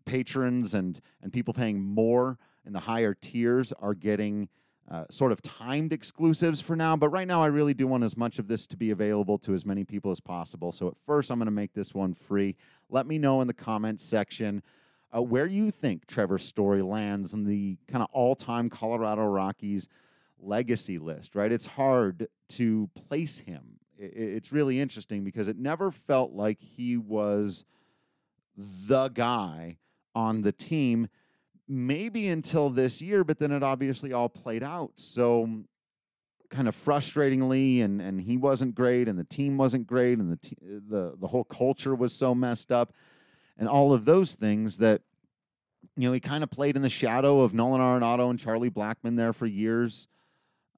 patrons 0.05 0.73
and 0.73 0.99
and 1.21 1.31
people 1.31 1.53
paying 1.53 1.79
more 1.79 2.37
in 2.65 2.73
the 2.73 2.79
higher 2.79 3.13
tiers 3.13 3.71
are 3.73 3.93
getting 3.93 4.49
uh, 4.89 5.03
sort 5.09 5.31
of 5.31 5.41
timed 5.41 5.91
exclusives 5.91 6.61
for 6.61 6.75
now, 6.75 6.95
but 6.95 7.09
right 7.09 7.27
now 7.27 7.43
I 7.43 7.47
really 7.47 7.73
do 7.73 7.87
want 7.87 8.03
as 8.03 8.15
much 8.15 8.39
of 8.39 8.47
this 8.47 8.65
to 8.67 8.77
be 8.77 8.91
available 8.91 9.37
to 9.39 9.53
as 9.53 9.65
many 9.65 9.83
people 9.83 10.11
as 10.11 10.19
possible. 10.19 10.71
So 10.71 10.87
at 10.87 10.93
first, 11.05 11.29
I'm 11.29 11.39
going 11.39 11.47
to 11.47 11.51
make 11.51 11.73
this 11.73 11.93
one 11.93 12.13
free. 12.13 12.55
Let 12.89 13.05
me 13.05 13.17
know 13.17 13.41
in 13.41 13.47
the 13.47 13.53
comments 13.53 14.05
section 14.05 14.63
uh, 15.15 15.21
where 15.21 15.45
you 15.45 15.71
think 15.71 16.07
Trevor's 16.07 16.45
Story 16.45 16.81
lands 16.81 17.33
in 17.33 17.43
the 17.43 17.77
kind 17.87 18.01
of 18.01 18.09
all 18.13 18.35
time 18.35 18.69
Colorado 18.69 19.25
Rockies 19.25 19.89
legacy 20.39 20.97
list, 20.97 21.35
right? 21.35 21.51
It's 21.51 21.65
hard 21.65 22.27
to 22.49 22.89
place 23.07 23.39
him. 23.39 23.79
It's 23.97 24.51
really 24.51 24.79
interesting 24.79 25.23
because 25.23 25.47
it 25.47 25.57
never 25.57 25.91
felt 25.91 26.31
like 26.33 26.59
he 26.61 26.97
was 26.97 27.65
the 28.57 29.09
guy 29.09 29.77
on 30.13 30.43
the 30.43 30.51
team, 30.51 31.07
maybe 31.67 32.27
until 32.27 32.69
this 32.69 33.01
year, 33.01 33.23
but 33.23 33.39
then 33.39 33.51
it 33.51 33.63
obviously 33.63 34.13
all 34.13 34.29
played 34.29 34.63
out. 34.63 34.91
So, 34.95 35.63
kind 36.49 36.67
of 36.67 36.75
frustratingly, 36.75 37.83
and, 37.83 38.01
and 38.01 38.21
he 38.21 38.37
wasn't 38.37 38.73
great, 38.73 39.07
and 39.07 39.19
the 39.19 39.25
team 39.25 39.57
wasn't 39.57 39.85
great, 39.85 40.17
and 40.17 40.31
the, 40.31 40.37
t- 40.37 40.57
the, 40.61 41.15
the 41.19 41.27
whole 41.27 41.43
culture 41.43 41.93
was 41.93 42.13
so 42.13 42.33
messed 42.33 42.71
up, 42.71 42.93
and 43.57 43.67
all 43.67 43.93
of 43.93 44.05
those 44.05 44.35
things 44.35 44.77
that 44.77 45.01
you 45.95 46.07
know, 46.07 46.13
he 46.13 46.19
kind 46.19 46.43
of 46.43 46.51
played 46.51 46.75
in 46.75 46.81
the 46.81 46.89
shadow 46.89 47.41
of 47.41 47.53
Nolan 47.53 47.81
Arenado 47.81 48.29
and 48.29 48.39
Charlie 48.39 48.69
Blackmon 48.69 49.17
there 49.17 49.33
for 49.33 49.45
years. 49.45 50.07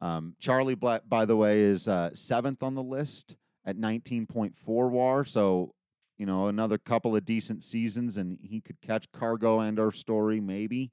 Um, 0.02 0.36
Charlie, 0.40 0.76
Black, 0.76 1.04
by 1.08 1.26
the 1.26 1.36
way, 1.36 1.60
is 1.60 1.88
uh, 1.88 2.12
seventh 2.14 2.64
on 2.64 2.76
the 2.76 2.84
list 2.84 3.36
at 3.66 3.78
19.4 3.78 4.54
WAR. 4.66 5.26
So, 5.26 5.74
you 6.20 6.26
know, 6.26 6.48
another 6.48 6.78
couple 6.78 7.16
of 7.16 7.24
decent 7.26 7.64
seasons, 7.64 8.18
and 8.18 8.38
he 8.44 8.60
could 8.60 8.82
catch 8.82 9.10
Cargo 9.12 9.62
and 9.62 9.80
our 9.80 9.92
story 9.92 10.42
maybe. 10.42 10.92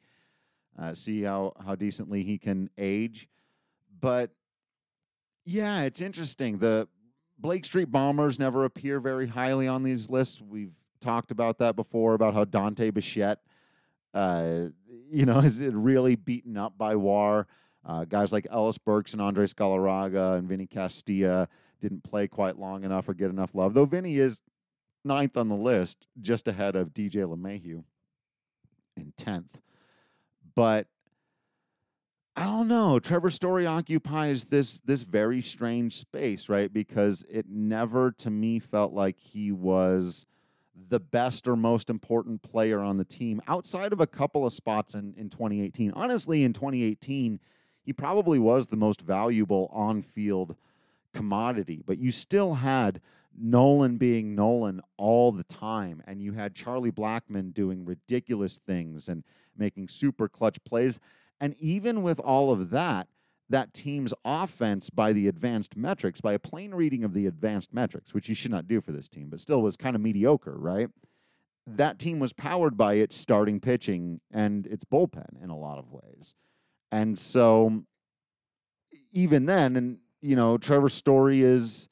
Uh, 0.79 0.95
see 0.95 1.23
how 1.23 1.53
how 1.65 1.75
decently 1.75 2.23
he 2.23 2.39
can 2.39 2.71
age, 2.79 3.29
but 4.01 4.31
yeah, 5.45 5.83
it's 5.83 6.01
interesting. 6.01 6.59
The 6.59 6.87
Blake 7.39 7.65
Street 7.65 7.91
Bombers 7.91 8.39
never 8.39 8.65
appear 8.65 9.01
very 9.01 9.27
highly 9.27 9.67
on 9.67 9.83
these 9.83 10.11
lists. 10.11 10.41
We've 10.41 10.75
talked 11.01 11.31
about 11.31 11.59
that 11.59 11.77
before 11.77 12.15
about 12.15 12.35
how 12.35 12.45
Dante 12.45 12.91
Bichette, 12.91 13.41
uh, 14.15 14.67
you 15.11 15.27
know, 15.27 15.39
is 15.45 15.61
really 15.61 16.15
beaten 16.15 16.57
up 16.57 16.79
by 16.79 16.95
WAR. 16.95 17.47
Uh, 17.85 18.05
guys 18.05 18.33
like 18.33 18.47
Ellis 18.51 18.79
Burks 18.79 19.13
and 19.13 19.23
Andres 19.23 19.55
Galarraga 19.55 20.37
and 20.37 20.49
Vinny 20.49 20.67
Castilla 20.67 21.49
didn't 21.81 22.03
play 22.03 22.27
quite 22.29 22.59
long 22.59 22.85
enough 22.85 23.09
or 23.09 23.15
get 23.15 23.31
enough 23.31 23.55
love, 23.55 23.75
though 23.75 23.85
Vinny 23.85 24.19
is 24.19 24.41
ninth 25.07 25.37
on 25.37 25.49
the 25.49 25.57
list, 25.57 26.07
just 26.21 26.49
ahead 26.49 26.77
of 26.77 26.93
DJ 26.93 27.25
LeMahieu 27.25 27.85
in 28.97 29.13
10th. 29.17 29.61
But 30.55 30.89
I 32.35 32.45
don't 32.45 32.69
know. 32.69 32.99
Trevor 32.99 33.31
Story 33.31 33.67
occupies 33.67 34.45
this 34.45 34.79
this 34.81 35.03
very 35.03 35.41
strange 35.41 35.95
space, 35.95 36.51
right? 36.51 36.71
Because 36.71 37.25
it 37.31 37.47
never 37.49 38.13
to 38.19 38.31
me 38.31 38.59
felt 38.59 38.93
like 38.93 39.19
he 39.19 39.53
was 39.53 40.27
the 40.89 41.01
best 41.01 41.49
or 41.49 41.57
most 41.57 41.89
important 41.89 42.43
player 42.43 42.81
on 42.81 42.99
the 42.99 43.05
team 43.05 43.41
outside 43.49 43.95
of 43.95 44.01
a 44.01 44.07
couple 44.07 44.45
of 44.45 44.53
spots 44.53 44.95
in, 44.95 45.15
in 45.17 45.31
2018. 45.31 45.93
Honestly, 45.93 46.45
in 46.45 46.53
2018, 46.53 47.41
he 47.83 47.93
probably 47.95 48.39
was 48.39 48.67
the 48.67 48.77
most 48.77 49.01
valuable 49.01 49.71
on 49.73 50.03
field 50.03 50.57
commodity, 51.17 51.83
but 51.85 51.99
you 51.99 52.11
still 52.11 52.55
had 52.55 53.01
Nolan 53.39 53.97
being 53.97 54.35
Nolan 54.35 54.81
all 54.97 55.33
the 55.33 55.45
time, 55.45 56.03
and 56.07 56.23
you 56.23 56.33
had 56.33 56.55
Charlie 56.55 56.93
Blackmon 56.93 57.53
doing 57.53 57.85
ridiculous 57.85 58.59
things 58.59 59.09
and 59.09 59.25
making 59.57 59.89
super 59.89 60.29
clutch 60.29 60.63
plays. 60.65 61.01
And 61.41 61.55
even 61.59 62.03
with 62.03 62.21
all 62.21 62.51
of 62.51 62.71
that, 62.71 63.09
that 63.49 63.73
team's 63.73 64.13
offense 64.25 64.91
by 64.91 65.13
the 65.13 65.29
advanced 65.29 65.77
metrics, 65.77 66.21
by 66.21 66.33
a 66.33 66.39
plain 66.39 66.75
reading 66.75 67.05
of 67.05 67.15
the 67.15 67.27
advanced 67.27 67.73
metrics, 67.73 68.13
which 68.13 68.29
you 68.29 68.35
should 68.35 68.51
not 68.51 68.67
do 68.67 68.81
for 68.81 68.93
this 68.93 69.09
team, 69.09 69.29
but 69.31 69.41
still 69.41 69.63
was 69.63 69.77
kind 69.77 69.95
of 69.95 70.03
mediocre, 70.03 70.57
right? 70.57 70.89
That 71.67 71.99
team 71.99 72.19
was 72.19 72.33
powered 72.33 72.77
by 72.77 72.95
its 72.95 73.17
starting 73.17 73.61
pitching 73.61 74.21
and 74.33 74.67
its 74.67 74.85
bullpen 74.85 75.43
in 75.43 75.51
a 75.51 75.57
lot 75.57 75.79
of 75.79 75.93
ways. 75.93 76.35
And 76.91 77.19
so 77.19 77.85
even 79.13 79.47
then, 79.47 79.77
and 79.77 79.99
you 80.27 80.37
know, 80.37 80.59
Trevor 80.59 80.89
Story 80.89 81.43
is 81.43 81.89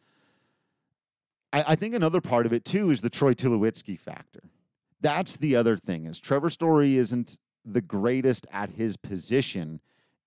I, 1.53 1.65
I 1.69 1.75
think 1.77 1.95
another 1.95 2.21
part 2.21 2.47
of 2.47 2.53
it 2.53 2.65
too 2.65 2.91
is 2.91 3.01
the 3.01 3.11
Troy 3.11 3.33
Tulowitzki 3.33 3.99
factor. 3.99 4.43
That's 5.01 5.37
the 5.37 5.55
other 5.57 5.77
thing 5.77 6.07
is 6.07 6.19
Trevor 6.19 6.51
Story 6.51 6.99
isn't 6.99 7.39
the 7.65 7.81
greatest 7.81 8.47
at 8.53 8.71
his 8.71 8.97
position 8.97 9.81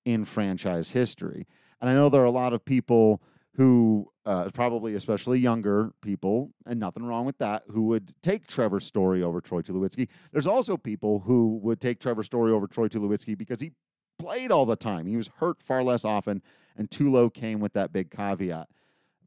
in 0.06 0.24
franchise 0.24 0.92
history. 0.92 1.46
And 1.82 1.90
I 1.90 1.94
know 1.94 2.10
there 2.10 2.22
are 2.22 2.26
a 2.26 2.32
lot 2.32 2.54
of 2.54 2.64
people 2.64 3.22
who, 3.56 4.12
uh, 4.26 4.50
probably 4.54 4.94
especially 4.94 5.40
younger 5.40 5.92
people, 6.02 6.52
and 6.66 6.80
nothing 6.80 7.04
wrong 7.04 7.26
with 7.26 7.40
that, 7.40 7.64
who 7.70 7.84
would 7.88 8.14
take 8.22 8.48
Trevor 8.48 8.80
Story 8.80 9.22
over 9.22 9.42
Troy 9.42 9.62
Tulowitzki. 9.62 10.08
There's 10.32 10.48
also 10.48 10.78
people 10.78 11.20
who 11.22 11.60
would 11.64 11.82
take 11.82 12.00
Trevor 12.00 12.24
Story 12.24 12.52
over 12.52 12.68
Troy 12.68 12.88
Tulowitzki 12.88 13.38
because 13.38 13.60
he 13.60 13.72
played 14.18 14.52
all 14.52 14.66
the 14.66 14.76
time. 14.76 15.06
He 15.06 15.18
was 15.18 15.30
hurt 15.38 15.62
far 15.62 15.84
less 15.84 16.06
often, 16.06 16.42
and 16.76 16.90
Tulo 16.90 17.34
came 17.34 17.60
with 17.60 17.74
that 17.74 17.92
big 17.92 18.12
caveat. 18.12 18.70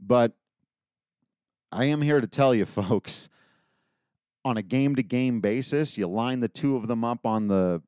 But 0.00 0.32
I 1.72 1.86
am 1.86 2.02
here 2.02 2.20
to 2.20 2.26
tell 2.26 2.54
you, 2.54 2.64
folks, 2.66 3.28
on 4.44 4.56
a 4.56 4.62
game 4.62 4.96
to 4.96 5.02
game 5.02 5.40
basis, 5.40 5.98
you 5.98 6.06
line 6.06 6.40
the 6.40 6.48
two 6.48 6.76
of 6.76 6.88
them 6.88 7.04
up 7.04 7.26
on 7.26 7.48
the 7.48 7.82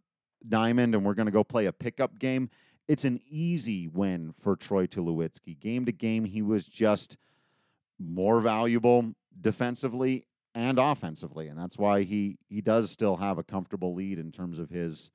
diamond, 0.49 0.95
and 0.95 1.05
we're 1.05 1.15
going 1.15 1.27
to 1.27 1.33
go 1.33 1.45
play 1.45 1.67
a 1.67 1.73
pickup 1.73 2.19
game. 2.19 2.51
It's 2.89 3.05
an 3.05 3.21
easy 3.29 3.89
win 3.89 4.33
for 4.33 4.57
Troy 4.57 4.87
Tulowitzki. 4.87 5.59
Game 5.59 5.85
to 5.87 5.93
game, 5.93 6.25
he 6.25 6.43
was 6.43 6.67
just 6.67 7.17
more 7.99 8.41
valuable 8.41 9.15
defensively 9.41 10.27
and 10.55 10.79
offensively, 10.79 11.49
and 11.49 11.59
that's 11.59 11.79
why 11.79 12.03
he 12.03 12.37
he 12.49 12.61
does 12.61 12.91
still 12.91 13.17
have 13.17 13.39
a 13.39 13.43
comfortable 13.43 13.95
lead 13.95 14.19
in 14.19 14.31
terms 14.33 14.59
of 14.59 14.69
his 14.69 15.11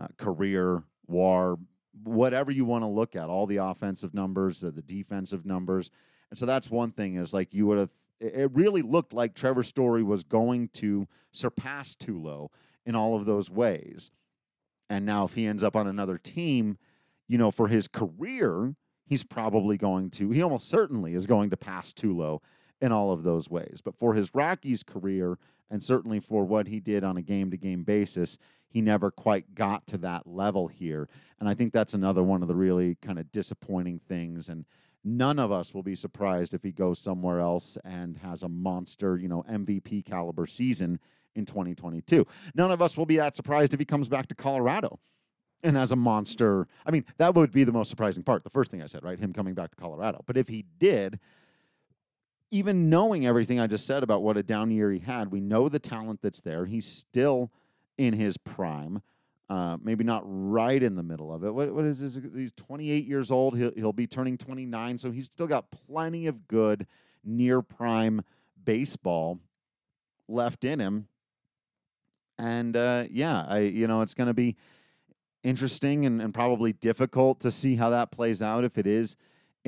uh, 0.00 0.08
career 0.18 0.82
WAR, 1.08 1.58
whatever 2.04 2.50
you 2.50 2.64
want 2.64 2.82
to 2.82 2.88
look 2.88 3.16
at, 3.16 3.28
all 3.28 3.46
the 3.46 3.56
offensive 3.56 4.14
numbers, 4.14 4.60
the, 4.60 4.70
the 4.70 4.82
defensive 4.82 5.44
numbers. 5.44 5.90
And 6.30 6.38
so 6.38 6.46
that's 6.46 6.70
one 6.70 6.92
thing 6.92 7.16
is 7.16 7.34
like 7.34 7.52
you 7.52 7.66
would 7.66 7.78
have, 7.78 7.90
it 8.20 8.50
really 8.52 8.82
looked 8.82 9.12
like 9.12 9.34
Trevor 9.34 9.62
Story 9.62 10.02
was 10.02 10.24
going 10.24 10.68
to 10.74 11.06
surpass 11.32 11.94
Tulo 11.94 12.48
in 12.84 12.94
all 12.94 13.16
of 13.16 13.26
those 13.26 13.50
ways. 13.50 14.10
And 14.90 15.04
now 15.04 15.24
if 15.24 15.34
he 15.34 15.46
ends 15.46 15.62
up 15.62 15.76
on 15.76 15.86
another 15.86 16.18
team, 16.18 16.78
you 17.26 17.38
know, 17.38 17.50
for 17.50 17.68
his 17.68 17.88
career, 17.88 18.74
he's 19.06 19.24
probably 19.24 19.76
going 19.76 20.10
to, 20.10 20.30
he 20.30 20.42
almost 20.42 20.68
certainly 20.68 21.14
is 21.14 21.26
going 21.26 21.50
to 21.50 21.56
pass 21.56 21.92
Tulo 21.92 22.40
in 22.80 22.92
all 22.92 23.12
of 23.12 23.22
those 23.22 23.50
ways. 23.50 23.80
But 23.84 23.96
for 23.96 24.14
his 24.14 24.34
Rockies 24.34 24.82
career, 24.82 25.38
and 25.70 25.82
certainly 25.82 26.20
for 26.20 26.44
what 26.44 26.68
he 26.68 26.80
did 26.80 27.04
on 27.04 27.16
a 27.16 27.22
game 27.22 27.50
to 27.50 27.56
game 27.56 27.82
basis, 27.82 28.38
he 28.68 28.80
never 28.80 29.10
quite 29.10 29.54
got 29.54 29.86
to 29.88 29.98
that 29.98 30.26
level 30.26 30.68
here. 30.68 31.08
And 31.40 31.48
I 31.48 31.54
think 31.54 31.72
that's 31.72 31.94
another 31.94 32.22
one 32.22 32.42
of 32.42 32.48
the 32.48 32.54
really 32.54 32.96
kind 32.96 33.18
of 33.18 33.32
disappointing 33.32 33.98
things. 33.98 34.48
And 34.48 34.64
none 35.04 35.38
of 35.38 35.50
us 35.50 35.74
will 35.74 35.82
be 35.82 35.94
surprised 35.94 36.54
if 36.54 36.62
he 36.62 36.72
goes 36.72 36.98
somewhere 36.98 37.40
else 37.40 37.78
and 37.84 38.18
has 38.18 38.42
a 38.42 38.48
monster, 38.48 39.16
you 39.16 39.28
know, 39.28 39.44
MVP 39.50 40.04
caliber 40.04 40.46
season 40.46 41.00
in 41.34 41.46
2022. 41.46 42.26
None 42.54 42.70
of 42.70 42.82
us 42.82 42.96
will 42.96 43.06
be 43.06 43.16
that 43.16 43.36
surprised 43.36 43.72
if 43.72 43.80
he 43.80 43.86
comes 43.86 44.08
back 44.08 44.26
to 44.28 44.34
Colorado 44.34 44.98
and 45.62 45.76
has 45.76 45.92
a 45.92 45.96
monster. 45.96 46.68
I 46.84 46.90
mean, 46.90 47.04
that 47.16 47.34
would 47.34 47.52
be 47.52 47.64
the 47.64 47.72
most 47.72 47.88
surprising 47.88 48.22
part. 48.22 48.44
The 48.44 48.50
first 48.50 48.70
thing 48.70 48.82
I 48.82 48.86
said, 48.86 49.02
right? 49.02 49.18
Him 49.18 49.32
coming 49.32 49.54
back 49.54 49.70
to 49.70 49.76
Colorado. 49.76 50.22
But 50.26 50.36
if 50.36 50.48
he 50.48 50.64
did, 50.78 51.18
even 52.50 52.88
knowing 52.88 53.26
everything 53.26 53.60
I 53.60 53.66
just 53.66 53.86
said 53.86 54.02
about 54.02 54.22
what 54.22 54.36
a 54.36 54.42
down 54.42 54.70
year 54.70 54.90
he 54.90 55.00
had, 55.00 55.30
we 55.30 55.40
know 55.40 55.68
the 55.68 55.78
talent 55.78 56.20
that's 56.22 56.40
there. 56.40 56.66
He's 56.66 56.86
still 56.86 57.50
in 57.96 58.14
his 58.14 58.36
prime. 58.36 59.02
Uh, 59.50 59.78
maybe 59.82 60.04
not 60.04 60.22
right 60.24 60.82
in 60.82 60.94
the 60.94 61.02
middle 61.02 61.32
of 61.32 61.42
it. 61.42 61.52
What, 61.54 61.72
what 61.72 61.84
is 61.84 62.00
this? 62.00 62.20
He's 62.34 62.52
28 62.52 63.06
years 63.06 63.30
old. 63.30 63.56
He'll, 63.56 63.72
he'll 63.74 63.92
be 63.94 64.06
turning 64.06 64.36
29, 64.36 64.98
so 64.98 65.10
he's 65.10 65.24
still 65.24 65.46
got 65.46 65.70
plenty 65.70 66.26
of 66.26 66.46
good 66.48 66.86
near 67.24 67.62
prime 67.62 68.22
baseball 68.62 69.40
left 70.28 70.64
in 70.64 70.80
him. 70.80 71.08
And 72.38 72.76
uh, 72.76 73.04
yeah, 73.10 73.44
I 73.48 73.60
you 73.60 73.86
know 73.86 74.02
it's 74.02 74.14
going 74.14 74.28
to 74.28 74.34
be 74.34 74.56
interesting 75.42 76.04
and, 76.04 76.20
and 76.20 76.34
probably 76.34 76.72
difficult 76.72 77.40
to 77.40 77.50
see 77.50 77.76
how 77.76 77.90
that 77.90 78.10
plays 78.10 78.42
out 78.42 78.64
if 78.64 78.76
it 78.76 78.86
is 78.86 79.16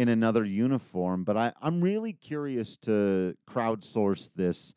in 0.01 0.09
another 0.09 0.47
uniform. 0.47 1.25
But 1.25 1.37
I, 1.37 1.53
I'm 1.61 1.83
really 1.83 2.15
curious 2.15 2.75
to 2.79 3.37
crowdsource 3.47 4.33
this 4.33 4.73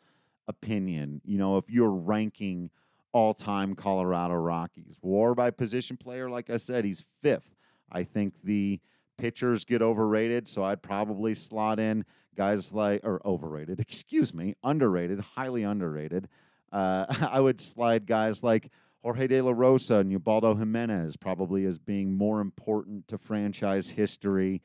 opinion. 0.50 1.22
You 1.24 1.38
know, 1.38 1.58
if 1.58 1.70
you're 1.70 1.90
ranking 1.90 2.70
all 3.14 3.34
time 3.34 3.74
Colorado 3.74 4.34
Rockies, 4.34 4.98
war 5.02 5.34
by 5.34 5.50
position 5.50 5.96
player, 5.96 6.30
like 6.30 6.50
I 6.50 6.58
said, 6.58 6.84
he's 6.84 7.06
fifth. 7.22 7.56
I 7.90 8.04
think 8.04 8.42
the 8.44 8.82
pitchers 9.18 9.64
get 9.64 9.82
overrated, 9.82 10.46
so 10.46 10.62
I'd 10.62 10.82
probably 10.82 11.36
slot 11.36 11.80
in 11.80 12.04
guys 12.36 12.74
like, 12.74 13.00
or 13.06 13.26
overrated, 13.26 13.80
excuse 13.80 14.34
me, 14.34 14.56
underrated, 14.62 15.22
highly 15.22 15.64
underrated. 15.64 16.28
Uh, 16.70 17.06
I 17.32 17.40
would 17.40 17.62
slide 17.62 18.08
guys 18.08 18.44
like 18.44 18.70
Jorge 19.02 19.28
De 19.28 19.40
La 19.40 19.54
Rosa 19.56 20.00
and 20.00 20.12
Ubaldo 20.12 20.56
Jimenez 20.56 21.16
probably 21.16 21.64
as 21.64 21.78
being 21.78 22.14
more 22.14 22.42
important 22.42 23.08
to 23.08 23.18
franchise 23.18 23.92
history 23.92 24.62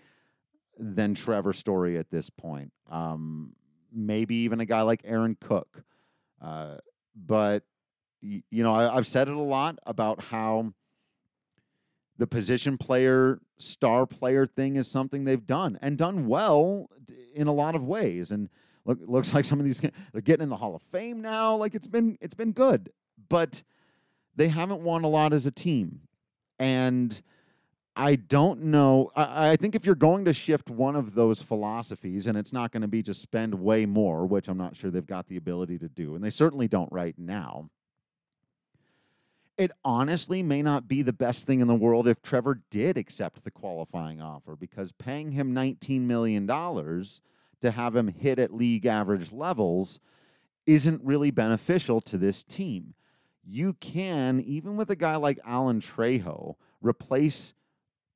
than 0.79 1.15
Trevor 1.15 1.53
Story 1.53 1.99
at 1.99 2.11
this 2.11 2.31
point. 2.31 2.73
Um, 2.91 3.55
maybe 3.93 4.37
even 4.37 4.61
a 4.61 4.65
guy 4.65 4.83
like 4.83 5.01
Aaron 5.05 5.37
Cook. 5.41 5.83
Uh, 6.41 6.77
but, 7.15 7.65
you 8.21 8.43
know, 8.51 8.73
I, 8.73 8.97
I've 8.97 9.07
said 9.07 9.29
it 9.29 9.35
a 9.35 9.41
lot 9.41 9.79
about 9.87 10.25
how 10.25 10.73
the 12.17 12.27
position 12.27 12.77
player, 12.77 13.41
star 13.59 14.07
player 14.07 14.47
thing 14.47 14.77
is 14.77 14.91
something 14.91 15.25
they've 15.25 15.47
done 15.47 15.79
and 15.81 15.97
done 15.97 16.27
well 16.27 16.91
in 17.35 17.47
a 17.47 17.53
lot 17.53 17.75
of 17.75 17.85
ways. 17.85 18.33
And 18.33 18.49
look, 18.85 18.99
looks 19.07 19.35
like 19.35 19.45
some 19.45 19.59
of 19.59 19.65
these 19.65 19.81
they're 19.81 20.23
getting 20.23 20.45
in 20.45 20.49
the 20.49 20.57
Hall 20.57 20.75
of 20.75 20.83
Fame 20.83 21.21
now. 21.21 21.55
Like 21.57 21.75
it's 21.75 21.87
been 21.87 22.19
it's 22.21 22.35
been 22.35 22.53
good, 22.53 22.91
but 23.29 23.63
they 24.35 24.49
haven't 24.49 24.81
won 24.81 25.05
a 25.05 25.09
lot 25.09 25.33
as 25.33 25.47
a 25.47 25.51
team. 25.51 26.01
And 26.59 27.21
I 27.99 28.15
don't 28.15 28.63
know. 28.63 29.11
I, 29.17 29.51
I, 29.51 29.57
think 29.57 29.75
if 29.75 29.85
you're 29.85 29.97
going 29.97 30.25
to 30.27 30.33
shift 30.33 30.71
one 30.71 30.95
of 30.95 31.17
those 31.17 31.43
philosophies, 31.43 32.29
and 32.29 32.39
it's 32.39 32.53
not 32.53 32.71
going 32.71 32.83
to 32.83 32.89
be 32.89 33.03
just 33.03 33.21
spend 33.21 33.53
way 33.53 33.87
more, 33.87 34.25
which 34.25 34.47
I'm 34.47 34.57
not 34.57 34.77
sure 34.77 34.89
they've 34.89 35.05
got 35.05 35.27
the 35.27 35.37
ability 35.37 35.79
to 35.79 35.89
do, 35.89 36.15
and 36.15 36.23
they 36.23 36.31
certainly 36.31 36.69
don't 36.69 36.93
right 36.93 37.17
now. 37.19 37.71
It 39.57 39.73
honestly 39.85 40.45
may 40.45 40.63
not 40.63 40.87
be 40.87 41.03
the 41.03 41.13
best 41.13 41.45
thing 41.45 41.61
in 41.61 41.67
the 41.67 41.75
world 41.75 42.07
if 42.07 42.23
Trevor 42.23 42.63
did 42.71 42.97
accept 42.97 43.43
the 43.43 43.51
qualifying 43.51 44.23
offer 44.23 44.55
because 44.55 44.93
paying 44.93 45.33
him 45.33 45.53
$19 45.53 46.03
million 46.03 46.47
to 46.47 47.71
have 47.73 47.97
him 47.97 48.07
hit 48.07 48.39
at 48.39 48.55
league 48.55 48.87
average 48.87 49.33
levels 49.33 49.99
isn't 50.67 51.03
really 51.03 51.33
beneficial 51.33 52.01
to 52.03 52.17
this 52.17 52.45
team. 52.45 52.95
You 53.45 53.73
can, 53.81 54.41
even 54.43 54.77
with 54.77 54.91
a 54.91 54.97
guy 54.97 55.17
like 55.17 55.41
Alan 55.45 55.81
Trejo, 55.81 56.55
replace 56.81 57.55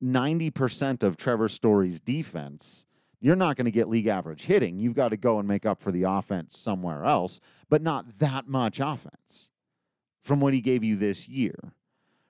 90% 0.03 1.03
of 1.03 1.17
Trevor 1.17 1.47
Story's 1.47 1.99
defense, 1.99 2.85
you're 3.21 3.35
not 3.37 3.55
going 3.55 3.65
to 3.65 3.71
get 3.71 3.87
league 3.87 4.07
average 4.07 4.43
hitting. 4.43 4.79
You've 4.79 4.95
got 4.95 5.09
to 5.09 5.17
go 5.17 5.39
and 5.39 5.47
make 5.47 5.65
up 5.65 5.81
for 5.81 5.91
the 5.91 6.03
offense 6.03 6.57
somewhere 6.57 7.05
else, 7.05 7.39
but 7.69 7.81
not 7.81 8.19
that 8.19 8.47
much 8.47 8.81
offense 8.81 9.49
from 10.21 10.41
what 10.41 10.53
he 10.53 10.61
gave 10.61 10.83
you 10.83 10.97
this 10.97 11.27
year, 11.27 11.73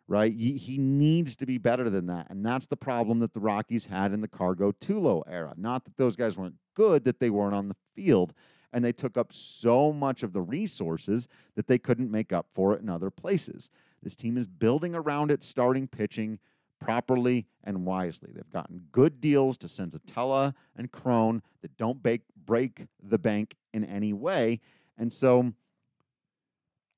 right? 0.08 0.34
He 0.34 0.78
needs 0.78 1.36
to 1.38 1.46
be 1.46 1.58
better 1.58 1.90
than 1.90 2.06
that. 2.08 2.30
And 2.30 2.46
that's 2.46 2.68
the 2.68 2.78
problem 2.78 3.20
that 3.20 3.34
the 3.34 3.40
Rockies 3.40 3.88
had 3.88 4.14
in 4.14 4.22
the 4.22 4.28
Cargo 4.28 4.72
Tulo 4.72 5.24
era. 5.28 5.54
Not 5.58 5.86
that 5.86 5.98
those 5.98 6.16
guys 6.16 6.38
weren't 6.38 6.58
good, 6.76 7.06
that 7.06 7.20
they 7.20 7.32
weren't 7.32 7.56
on 7.56 7.70
the 7.70 7.76
field. 7.96 8.34
And 8.72 8.84
they 8.84 8.92
took 8.92 9.18
up 9.18 9.32
so 9.32 9.94
much 9.94 10.24
of 10.24 10.34
the 10.34 10.42
resources 10.42 11.28
that 11.56 11.68
they 11.68 11.78
couldn't 11.78 12.10
make 12.10 12.34
up 12.34 12.48
for 12.52 12.74
it 12.74 12.82
in 12.82 12.90
other 12.90 13.12
places. 13.12 13.70
This 14.02 14.16
team 14.16 14.38
is 14.38 14.48
building 14.48 14.96
around 14.96 15.32
its 15.32 15.48
starting 15.48 15.88
pitching 15.88 16.40
properly 16.84 17.46
and 17.64 17.86
wisely. 17.86 18.32
They've 18.34 18.50
gotten 18.52 18.84
good 18.92 19.22
deals 19.22 19.58
to 19.60 19.68
Senzatela 19.68 20.54
and 20.76 20.92
Cron 20.92 21.42
that 21.62 21.78
don't 21.78 22.04
break, 22.04 22.22
break 22.46 22.88
the 23.02 23.18
bank 23.18 23.56
in 23.74 23.86
any 23.86 24.12
way. 24.12 24.60
And 24.98 25.12
so, 25.12 25.54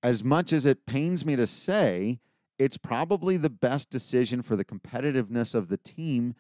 as 0.01 0.23
much 0.23 0.53
as 0.53 0.65
it 0.65 0.85
pains 0.85 1.25
me 1.25 1.35
to 1.35 1.47
say, 1.47 2.19
it's 2.57 2.77
probably 2.77 3.37
the 3.37 3.49
best 3.49 3.89
decision 3.89 4.41
for 4.41 4.55
the 4.55 4.65
competitiveness 4.65 5.53
of 5.53 5.67
the 5.67 5.77
team 5.77 6.35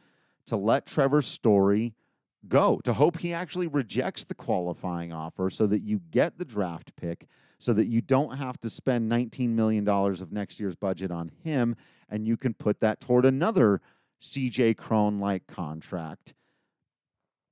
to 0.47 0.55
let 0.55 0.85
Trevor 0.85 1.21
Story 1.21 1.93
go, 2.47 2.79
to 2.83 2.93
hope 2.93 3.19
he 3.19 3.33
actually 3.33 3.67
rejects 3.67 4.23
the 4.23 4.35
qualifying 4.35 5.11
offer 5.11 5.49
so 5.49 5.67
that 5.67 5.81
you 5.81 5.99
get 6.11 6.37
the 6.37 6.45
draft 6.45 6.95
pick, 6.95 7.27
so 7.57 7.73
that 7.73 7.87
you 7.87 8.01
don't 8.01 8.37
have 8.37 8.59
to 8.61 8.69
spend 8.69 9.11
$19 9.11 9.49
million 9.49 9.87
of 9.87 10.31
next 10.31 10.59
year's 10.59 10.75
budget 10.75 11.11
on 11.11 11.31
him 11.43 11.75
and 12.09 12.27
you 12.27 12.37
can 12.37 12.53
put 12.53 12.79
that 12.79 12.99
toward 12.99 13.25
another 13.25 13.81
CJ 14.21 14.77
Cron 14.77 15.19
like 15.19 15.47
contract. 15.47 16.33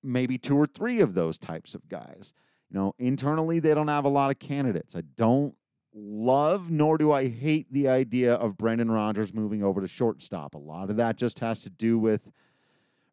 Maybe 0.01 0.37
two 0.37 0.57
or 0.57 0.67
three 0.67 0.99
of 0.99 1.13
those 1.13 1.37
types 1.37 1.75
of 1.75 1.87
guys. 1.87 2.33
You 2.69 2.79
know, 2.79 2.95
internally, 2.97 3.59
they 3.59 3.73
don't 3.73 3.87
have 3.87 4.05
a 4.05 4.09
lot 4.09 4.31
of 4.31 4.39
candidates. 4.39 4.95
I 4.95 5.01
don't 5.01 5.55
love 5.93 6.71
nor 6.71 6.97
do 6.97 7.11
I 7.11 7.27
hate 7.27 7.71
the 7.71 7.87
idea 7.87 8.33
of 8.33 8.57
Brendan 8.57 8.91
Rodgers 8.91 9.33
moving 9.33 9.63
over 9.63 9.79
to 9.79 9.87
shortstop. 9.87 10.55
A 10.55 10.59
lot 10.59 10.89
of 10.89 10.97
that 10.97 11.17
just 11.17 11.39
has 11.39 11.61
to 11.63 11.69
do 11.69 11.99
with 11.99 12.31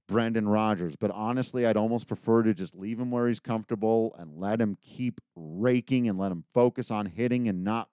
Brendan 0.09 0.49
Rodgers. 0.49 0.97
But 0.97 1.11
honestly, 1.13 1.67
I'd 1.67 1.77
almost 1.77 2.09
prefer 2.09 2.43
to 2.43 2.55
just 2.55 2.75
leave 2.75 2.99
him 2.99 3.11
where 3.11 3.29
he's 3.29 3.39
comfortable 3.39 4.15
and 4.19 4.39
let 4.39 4.61
him 4.61 4.77
keep 4.81 5.21
raking 5.37 6.09
and 6.09 6.19
let 6.19 6.33
him 6.33 6.45
focus 6.53 6.91
on 6.91 7.07
hitting 7.07 7.49
and 7.49 7.63
not 7.63 7.89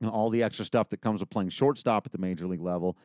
you 0.00 0.06
know, 0.06 0.12
all 0.12 0.30
the 0.30 0.42
extra 0.42 0.64
stuff 0.64 0.88
that 0.90 1.00
comes 1.00 1.20
with 1.20 1.30
playing 1.30 1.48
shortstop 1.48 2.06
at 2.06 2.12
the 2.12 2.18
major 2.18 2.46
league 2.46 2.60
level 2.60 2.96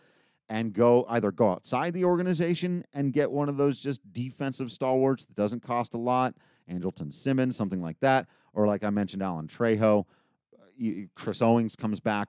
and 0.50 0.74
go 0.74 1.06
either 1.10 1.32
go 1.32 1.50
outside 1.50 1.94
the 1.94 2.04
organization 2.04 2.84
and 2.94 3.14
get 3.14 3.32
one 3.32 3.48
of 3.48 3.56
those 3.56 3.80
just 3.80 4.02
defensive 4.12 4.70
stalwarts 4.70 5.24
that 5.24 5.36
doesn't 5.36 5.62
cost 5.62 5.94
a 5.94 5.98
lot, 5.98 6.36
Andrelton 6.70 7.14
Simmons, 7.14 7.56
something 7.56 7.82
like 7.82 8.00
that, 8.02 8.28
or 8.54 8.68
like 8.68 8.84
I 8.84 8.90
mentioned, 8.90 9.24
Alan 9.24 9.48
Trejo, 9.48 10.06
uh, 10.54 10.90
Chris 11.16 11.42
Owings 11.42 11.78
comes 11.78 12.02
back, 12.02 12.28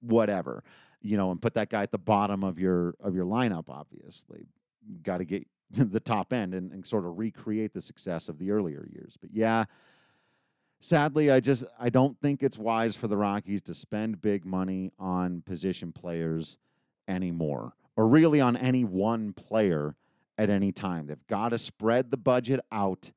whatever, 0.00 0.64
you 1.02 1.18
know, 1.18 1.30
and 1.30 1.42
put 1.42 1.54
that 1.54 1.68
guy 1.68 1.82
at 1.82 1.90
the 1.90 1.98
bottom 1.98 2.42
of 2.42 2.58
your 2.58 2.94
of 3.00 3.14
your 3.14 3.26
lineup. 3.26 3.68
Obviously, 3.68 4.46
got 5.02 5.18
to 5.18 5.26
get 5.26 5.46
the 5.70 6.00
top 6.00 6.32
end 6.32 6.54
and, 6.54 6.72
and 6.72 6.86
sort 6.86 7.04
of 7.04 7.18
recreate 7.18 7.74
the 7.74 7.82
success 7.82 8.30
of 8.30 8.38
the 8.38 8.50
earlier 8.50 8.86
years. 8.90 9.18
But 9.20 9.30
yeah, 9.34 9.64
sadly, 10.80 11.30
I 11.30 11.40
just 11.40 11.64
I 11.78 11.90
don't 11.90 12.18
think 12.20 12.42
it's 12.42 12.58
wise 12.58 12.96
for 12.96 13.08
the 13.08 13.16
Rockies 13.16 13.62
to 13.62 13.74
spend 13.74 14.22
big 14.22 14.44
money 14.44 14.92
on 14.98 15.42
position 15.42 15.92
players 15.92 16.58
anymore, 17.06 17.72
or 17.96 18.06
really 18.06 18.40
on 18.40 18.56
any 18.56 18.84
one 18.84 19.32
player 19.32 19.96
at 20.36 20.50
any 20.50 20.72
time. 20.72 21.06
They've 21.06 21.26
got 21.26 21.50
to 21.50 21.58
spread 21.58 22.10
the 22.10 22.16
budget 22.16 22.60
out. 22.70 23.10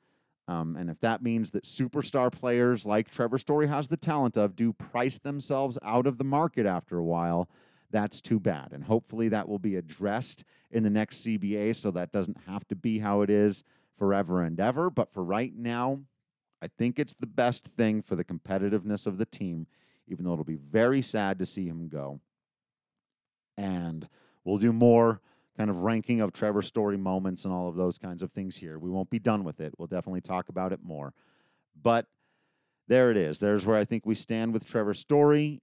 Um, 0.48 0.76
and 0.76 0.90
if 0.90 1.00
that 1.02 1.22
means 1.22 1.52
that 1.52 1.64
superstar 1.64 2.32
players 2.32 2.86
like 2.86 3.10
Trevor 3.10 3.38
Story 3.38 3.68
has 3.68 3.88
the 3.88 3.96
talent 3.96 4.38
of 4.38 4.56
do 4.56 4.74
price 4.74 5.18
themselves 5.20 5.78
out 5.84 6.08
of 6.08 6.18
the 6.18 6.24
market 6.24 6.66
after 6.66 6.98
a 6.98 7.04
while, 7.04 7.48
that's 7.92 8.20
too 8.22 8.40
bad. 8.40 8.70
And 8.72 8.84
hopefully 8.84 9.30
that 9.30 9.48
will 9.48 9.60
be 9.60 9.76
addressed 9.76 10.44
in 10.72 10.84
the 10.84 10.90
next 10.90 11.26
CBA 11.26 11.76
so 11.76 11.92
that 11.92 12.12
doesn't 12.12 12.38
have 12.48 12.68
to 12.70 12.76
be 12.76 13.00
how 13.00 13.22
it 13.22 13.30
is 13.30 13.64
forever 13.98 14.42
and 14.42 14.60
ever. 14.60 14.90
But 14.90 15.14
for 15.14 15.24
right 15.24 15.54
now, 15.56 16.00
I 16.62 16.68
think 16.68 17.00
it's 17.00 17.14
the 17.14 17.28
best 17.28 17.66
thing 17.66 18.02
for 18.02 18.16
the 18.16 18.24
competitiveness 18.24 19.08
of 19.08 19.18
the 19.18 19.26
team, 19.26 19.68
even 20.08 20.26
though 20.26 20.34
it'll 20.34 20.46
be 20.46 20.56
very 20.56 21.02
sad 21.02 21.40
to 21.40 21.46
see 21.46 21.68
him 21.68 21.90
go. 21.90 22.20
And 23.58 24.08
we'll 24.44 24.58
do 24.58 24.72
more 24.72 25.22
kind 25.58 25.70
of 25.70 25.82
ranking 25.82 26.22
of 26.22 26.32
Trevor 26.32 26.62
Story 26.62 26.98
moments 26.98 27.46
and 27.46 27.54
all 27.54 27.68
of 27.68 27.76
those 27.76 27.98
kinds 27.98 28.24
of 28.24 28.32
things 28.32 28.58
here. 28.58 28.80
We 28.80 28.90
won't 28.90 29.10
be 29.10 29.20
done 29.20 29.44
with 29.44 29.60
it. 29.60 29.74
We'll 29.78 29.88
definitely 29.88 30.22
talk 30.22 30.50
about 30.50 30.72
it 30.72 30.80
more. 30.84 31.14
But 31.80 32.08
there 32.88 33.12
it 33.12 33.18
is. 33.18 33.40
There's 33.40 33.66
where 33.66 33.78
I 33.78 33.86
think 33.86 34.06
we 34.06 34.16
stand 34.16 34.54
with 34.54 34.66
Trevor 34.66 34.94
Story, 34.94 35.62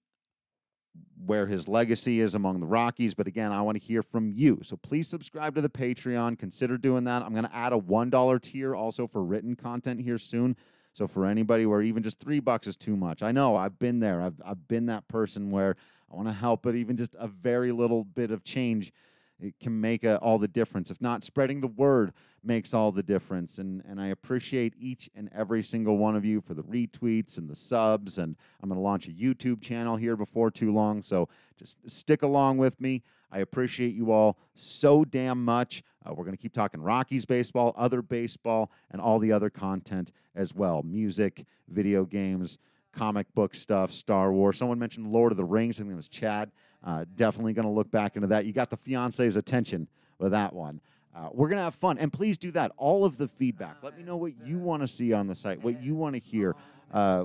where 1.24 1.46
his 1.46 1.68
legacy 1.68 2.20
is 2.20 2.34
among 2.34 2.60
the 2.60 2.66
Rockies. 2.66 3.14
But 3.14 3.26
again, 3.26 3.52
I 3.52 3.62
want 3.62 3.80
to 3.80 3.84
hear 3.84 4.02
from 4.02 4.30
you. 4.30 4.60
So 4.62 4.76
please 4.76 5.08
subscribe 5.08 5.54
to 5.54 5.60
the 5.60 5.68
Patreon. 5.68 6.38
Consider 6.38 6.76
doing 6.76 7.04
that. 7.04 7.22
I'm 7.22 7.32
going 7.32 7.44
to 7.44 7.54
add 7.54 7.72
a 7.72 7.78
$1 7.78 8.42
tier 8.42 8.74
also 8.74 9.06
for 9.06 9.22
written 9.22 9.56
content 9.56 10.00
here 10.00 10.18
soon. 10.18 10.56
So 10.98 11.06
for 11.06 11.26
anybody 11.26 11.64
where 11.64 11.80
even 11.80 12.02
just 12.02 12.18
three 12.18 12.40
bucks 12.40 12.66
is 12.66 12.76
too 12.76 12.96
much, 12.96 13.22
I 13.22 13.30
know 13.30 13.54
I've 13.54 13.78
been 13.78 14.00
there. 14.00 14.20
I've 14.20 14.42
I've 14.44 14.66
been 14.66 14.86
that 14.86 15.06
person 15.06 15.48
where 15.48 15.76
I 16.12 16.16
want 16.16 16.26
to 16.26 16.34
help, 16.34 16.62
but 16.62 16.74
even 16.74 16.96
just 16.96 17.14
a 17.20 17.28
very 17.28 17.70
little 17.70 18.02
bit 18.02 18.32
of 18.32 18.42
change 18.42 18.92
it 19.40 19.54
can 19.60 19.80
make 19.80 20.02
a, 20.02 20.16
all 20.16 20.38
the 20.38 20.48
difference. 20.48 20.90
If 20.90 21.00
not, 21.00 21.22
spreading 21.22 21.60
the 21.60 21.68
word 21.68 22.12
makes 22.42 22.74
all 22.74 22.90
the 22.90 23.04
difference. 23.04 23.60
And 23.60 23.84
and 23.88 24.00
I 24.00 24.08
appreciate 24.08 24.74
each 24.76 25.08
and 25.14 25.30
every 25.32 25.62
single 25.62 25.98
one 25.98 26.16
of 26.16 26.24
you 26.24 26.40
for 26.40 26.54
the 26.54 26.64
retweets 26.64 27.38
and 27.38 27.48
the 27.48 27.54
subs. 27.54 28.18
And 28.18 28.34
I'm 28.60 28.68
going 28.68 28.80
to 28.80 28.82
launch 28.82 29.06
a 29.06 29.12
YouTube 29.12 29.62
channel 29.62 29.94
here 29.94 30.16
before 30.16 30.50
too 30.50 30.72
long. 30.72 31.04
So 31.04 31.28
just 31.56 31.76
stick 31.88 32.22
along 32.22 32.58
with 32.58 32.80
me. 32.80 33.04
I 33.30 33.38
appreciate 33.38 33.94
you 33.94 34.10
all 34.10 34.38
so 34.54 35.04
damn 35.04 35.44
much. 35.44 35.82
Uh, 36.04 36.14
we're 36.14 36.24
going 36.24 36.36
to 36.36 36.42
keep 36.42 36.52
talking 36.52 36.80
Rockies 36.80 37.26
baseball, 37.26 37.74
other 37.76 38.02
baseball, 38.02 38.70
and 38.90 39.00
all 39.00 39.18
the 39.18 39.32
other 39.32 39.50
content 39.50 40.12
as 40.34 40.54
well 40.54 40.82
music, 40.82 41.44
video 41.68 42.04
games, 42.04 42.58
comic 42.92 43.26
book 43.34 43.54
stuff, 43.54 43.92
Star 43.92 44.32
Wars. 44.32 44.58
Someone 44.58 44.78
mentioned 44.78 45.12
Lord 45.12 45.32
of 45.32 45.36
the 45.36 45.44
Rings. 45.44 45.78
I 45.78 45.82
think 45.82 45.92
it 45.92 45.96
was 45.96 46.08
Chad. 46.08 46.50
Uh, 46.82 47.04
definitely 47.16 47.52
going 47.52 47.66
to 47.66 47.72
look 47.72 47.90
back 47.90 48.16
into 48.16 48.28
that. 48.28 48.46
You 48.46 48.52
got 48.52 48.70
the 48.70 48.76
fiance's 48.76 49.36
attention 49.36 49.88
with 50.18 50.32
that 50.32 50.52
one. 50.52 50.80
Uh, 51.14 51.28
we're 51.32 51.48
going 51.48 51.58
to 51.58 51.64
have 51.64 51.74
fun. 51.74 51.98
And 51.98 52.12
please 52.12 52.38
do 52.38 52.50
that. 52.52 52.70
All 52.76 53.04
of 53.04 53.18
the 53.18 53.26
feedback. 53.26 53.76
Let 53.82 53.96
me 53.96 54.04
know 54.04 54.16
what 54.16 54.32
you 54.44 54.58
want 54.58 54.82
to 54.82 54.88
see 54.88 55.12
on 55.12 55.26
the 55.26 55.34
site, 55.34 55.62
what 55.62 55.82
you 55.82 55.94
want 55.94 56.14
to 56.14 56.20
hear, 56.20 56.54
uh, 56.92 57.24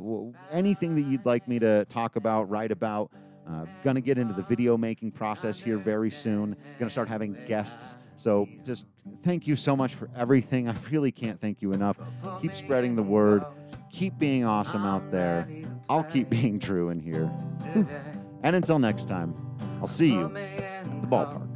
anything 0.51 0.95
that 0.95 1.03
you'd 1.03 1.25
like 1.25 1.47
me 1.47 1.59
to 1.59 1.85
talk 1.85 2.15
about, 2.15 2.49
write 2.49 2.71
about. 2.71 3.11
Uh, 3.47 3.65
gonna 3.83 4.01
get 4.01 4.17
into 4.17 4.33
the 4.33 4.43
video 4.43 4.77
making 4.77 5.11
process 5.11 5.59
here 5.59 5.77
very 5.77 6.09
soon. 6.09 6.55
Gonna 6.79 6.89
start 6.89 7.07
having 7.07 7.35
guests. 7.47 7.97
So 8.15 8.47
just 8.63 8.85
thank 9.21 9.47
you 9.47 9.55
so 9.55 9.75
much 9.75 9.95
for 9.95 10.09
everything. 10.15 10.69
I 10.69 10.75
really 10.91 11.11
can't 11.11 11.39
thank 11.39 11.61
you 11.61 11.73
enough. 11.73 11.97
Keep 12.41 12.53
spreading 12.53 12.95
the 12.95 13.03
word. 13.03 13.43
Keep 13.91 14.17
being 14.17 14.45
awesome 14.45 14.85
out 14.85 15.11
there. 15.11 15.47
I'll 15.89 16.03
keep 16.03 16.29
being 16.41 16.59
true 16.59 16.89
in 16.89 16.99
here. 16.99 17.31
and 18.43 18.55
until 18.55 18.79
next 18.79 19.07
time, 19.07 19.35
I'll 19.81 19.87
see 19.87 20.13
you 20.13 20.25
at 20.25 21.01
the 21.01 21.07
ballpark. 21.07 21.47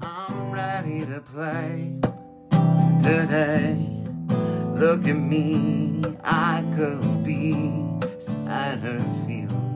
I'm 0.00 0.50
ready 0.50 1.04
to 1.06 1.20
play 1.20 1.98
today. 3.00 3.98
Look 4.78 5.08
at 5.08 5.16
me, 5.16 6.02
I 6.22 6.64
could 6.76 7.24
be 7.24 7.52
center 8.18 9.00
field. 9.26 9.67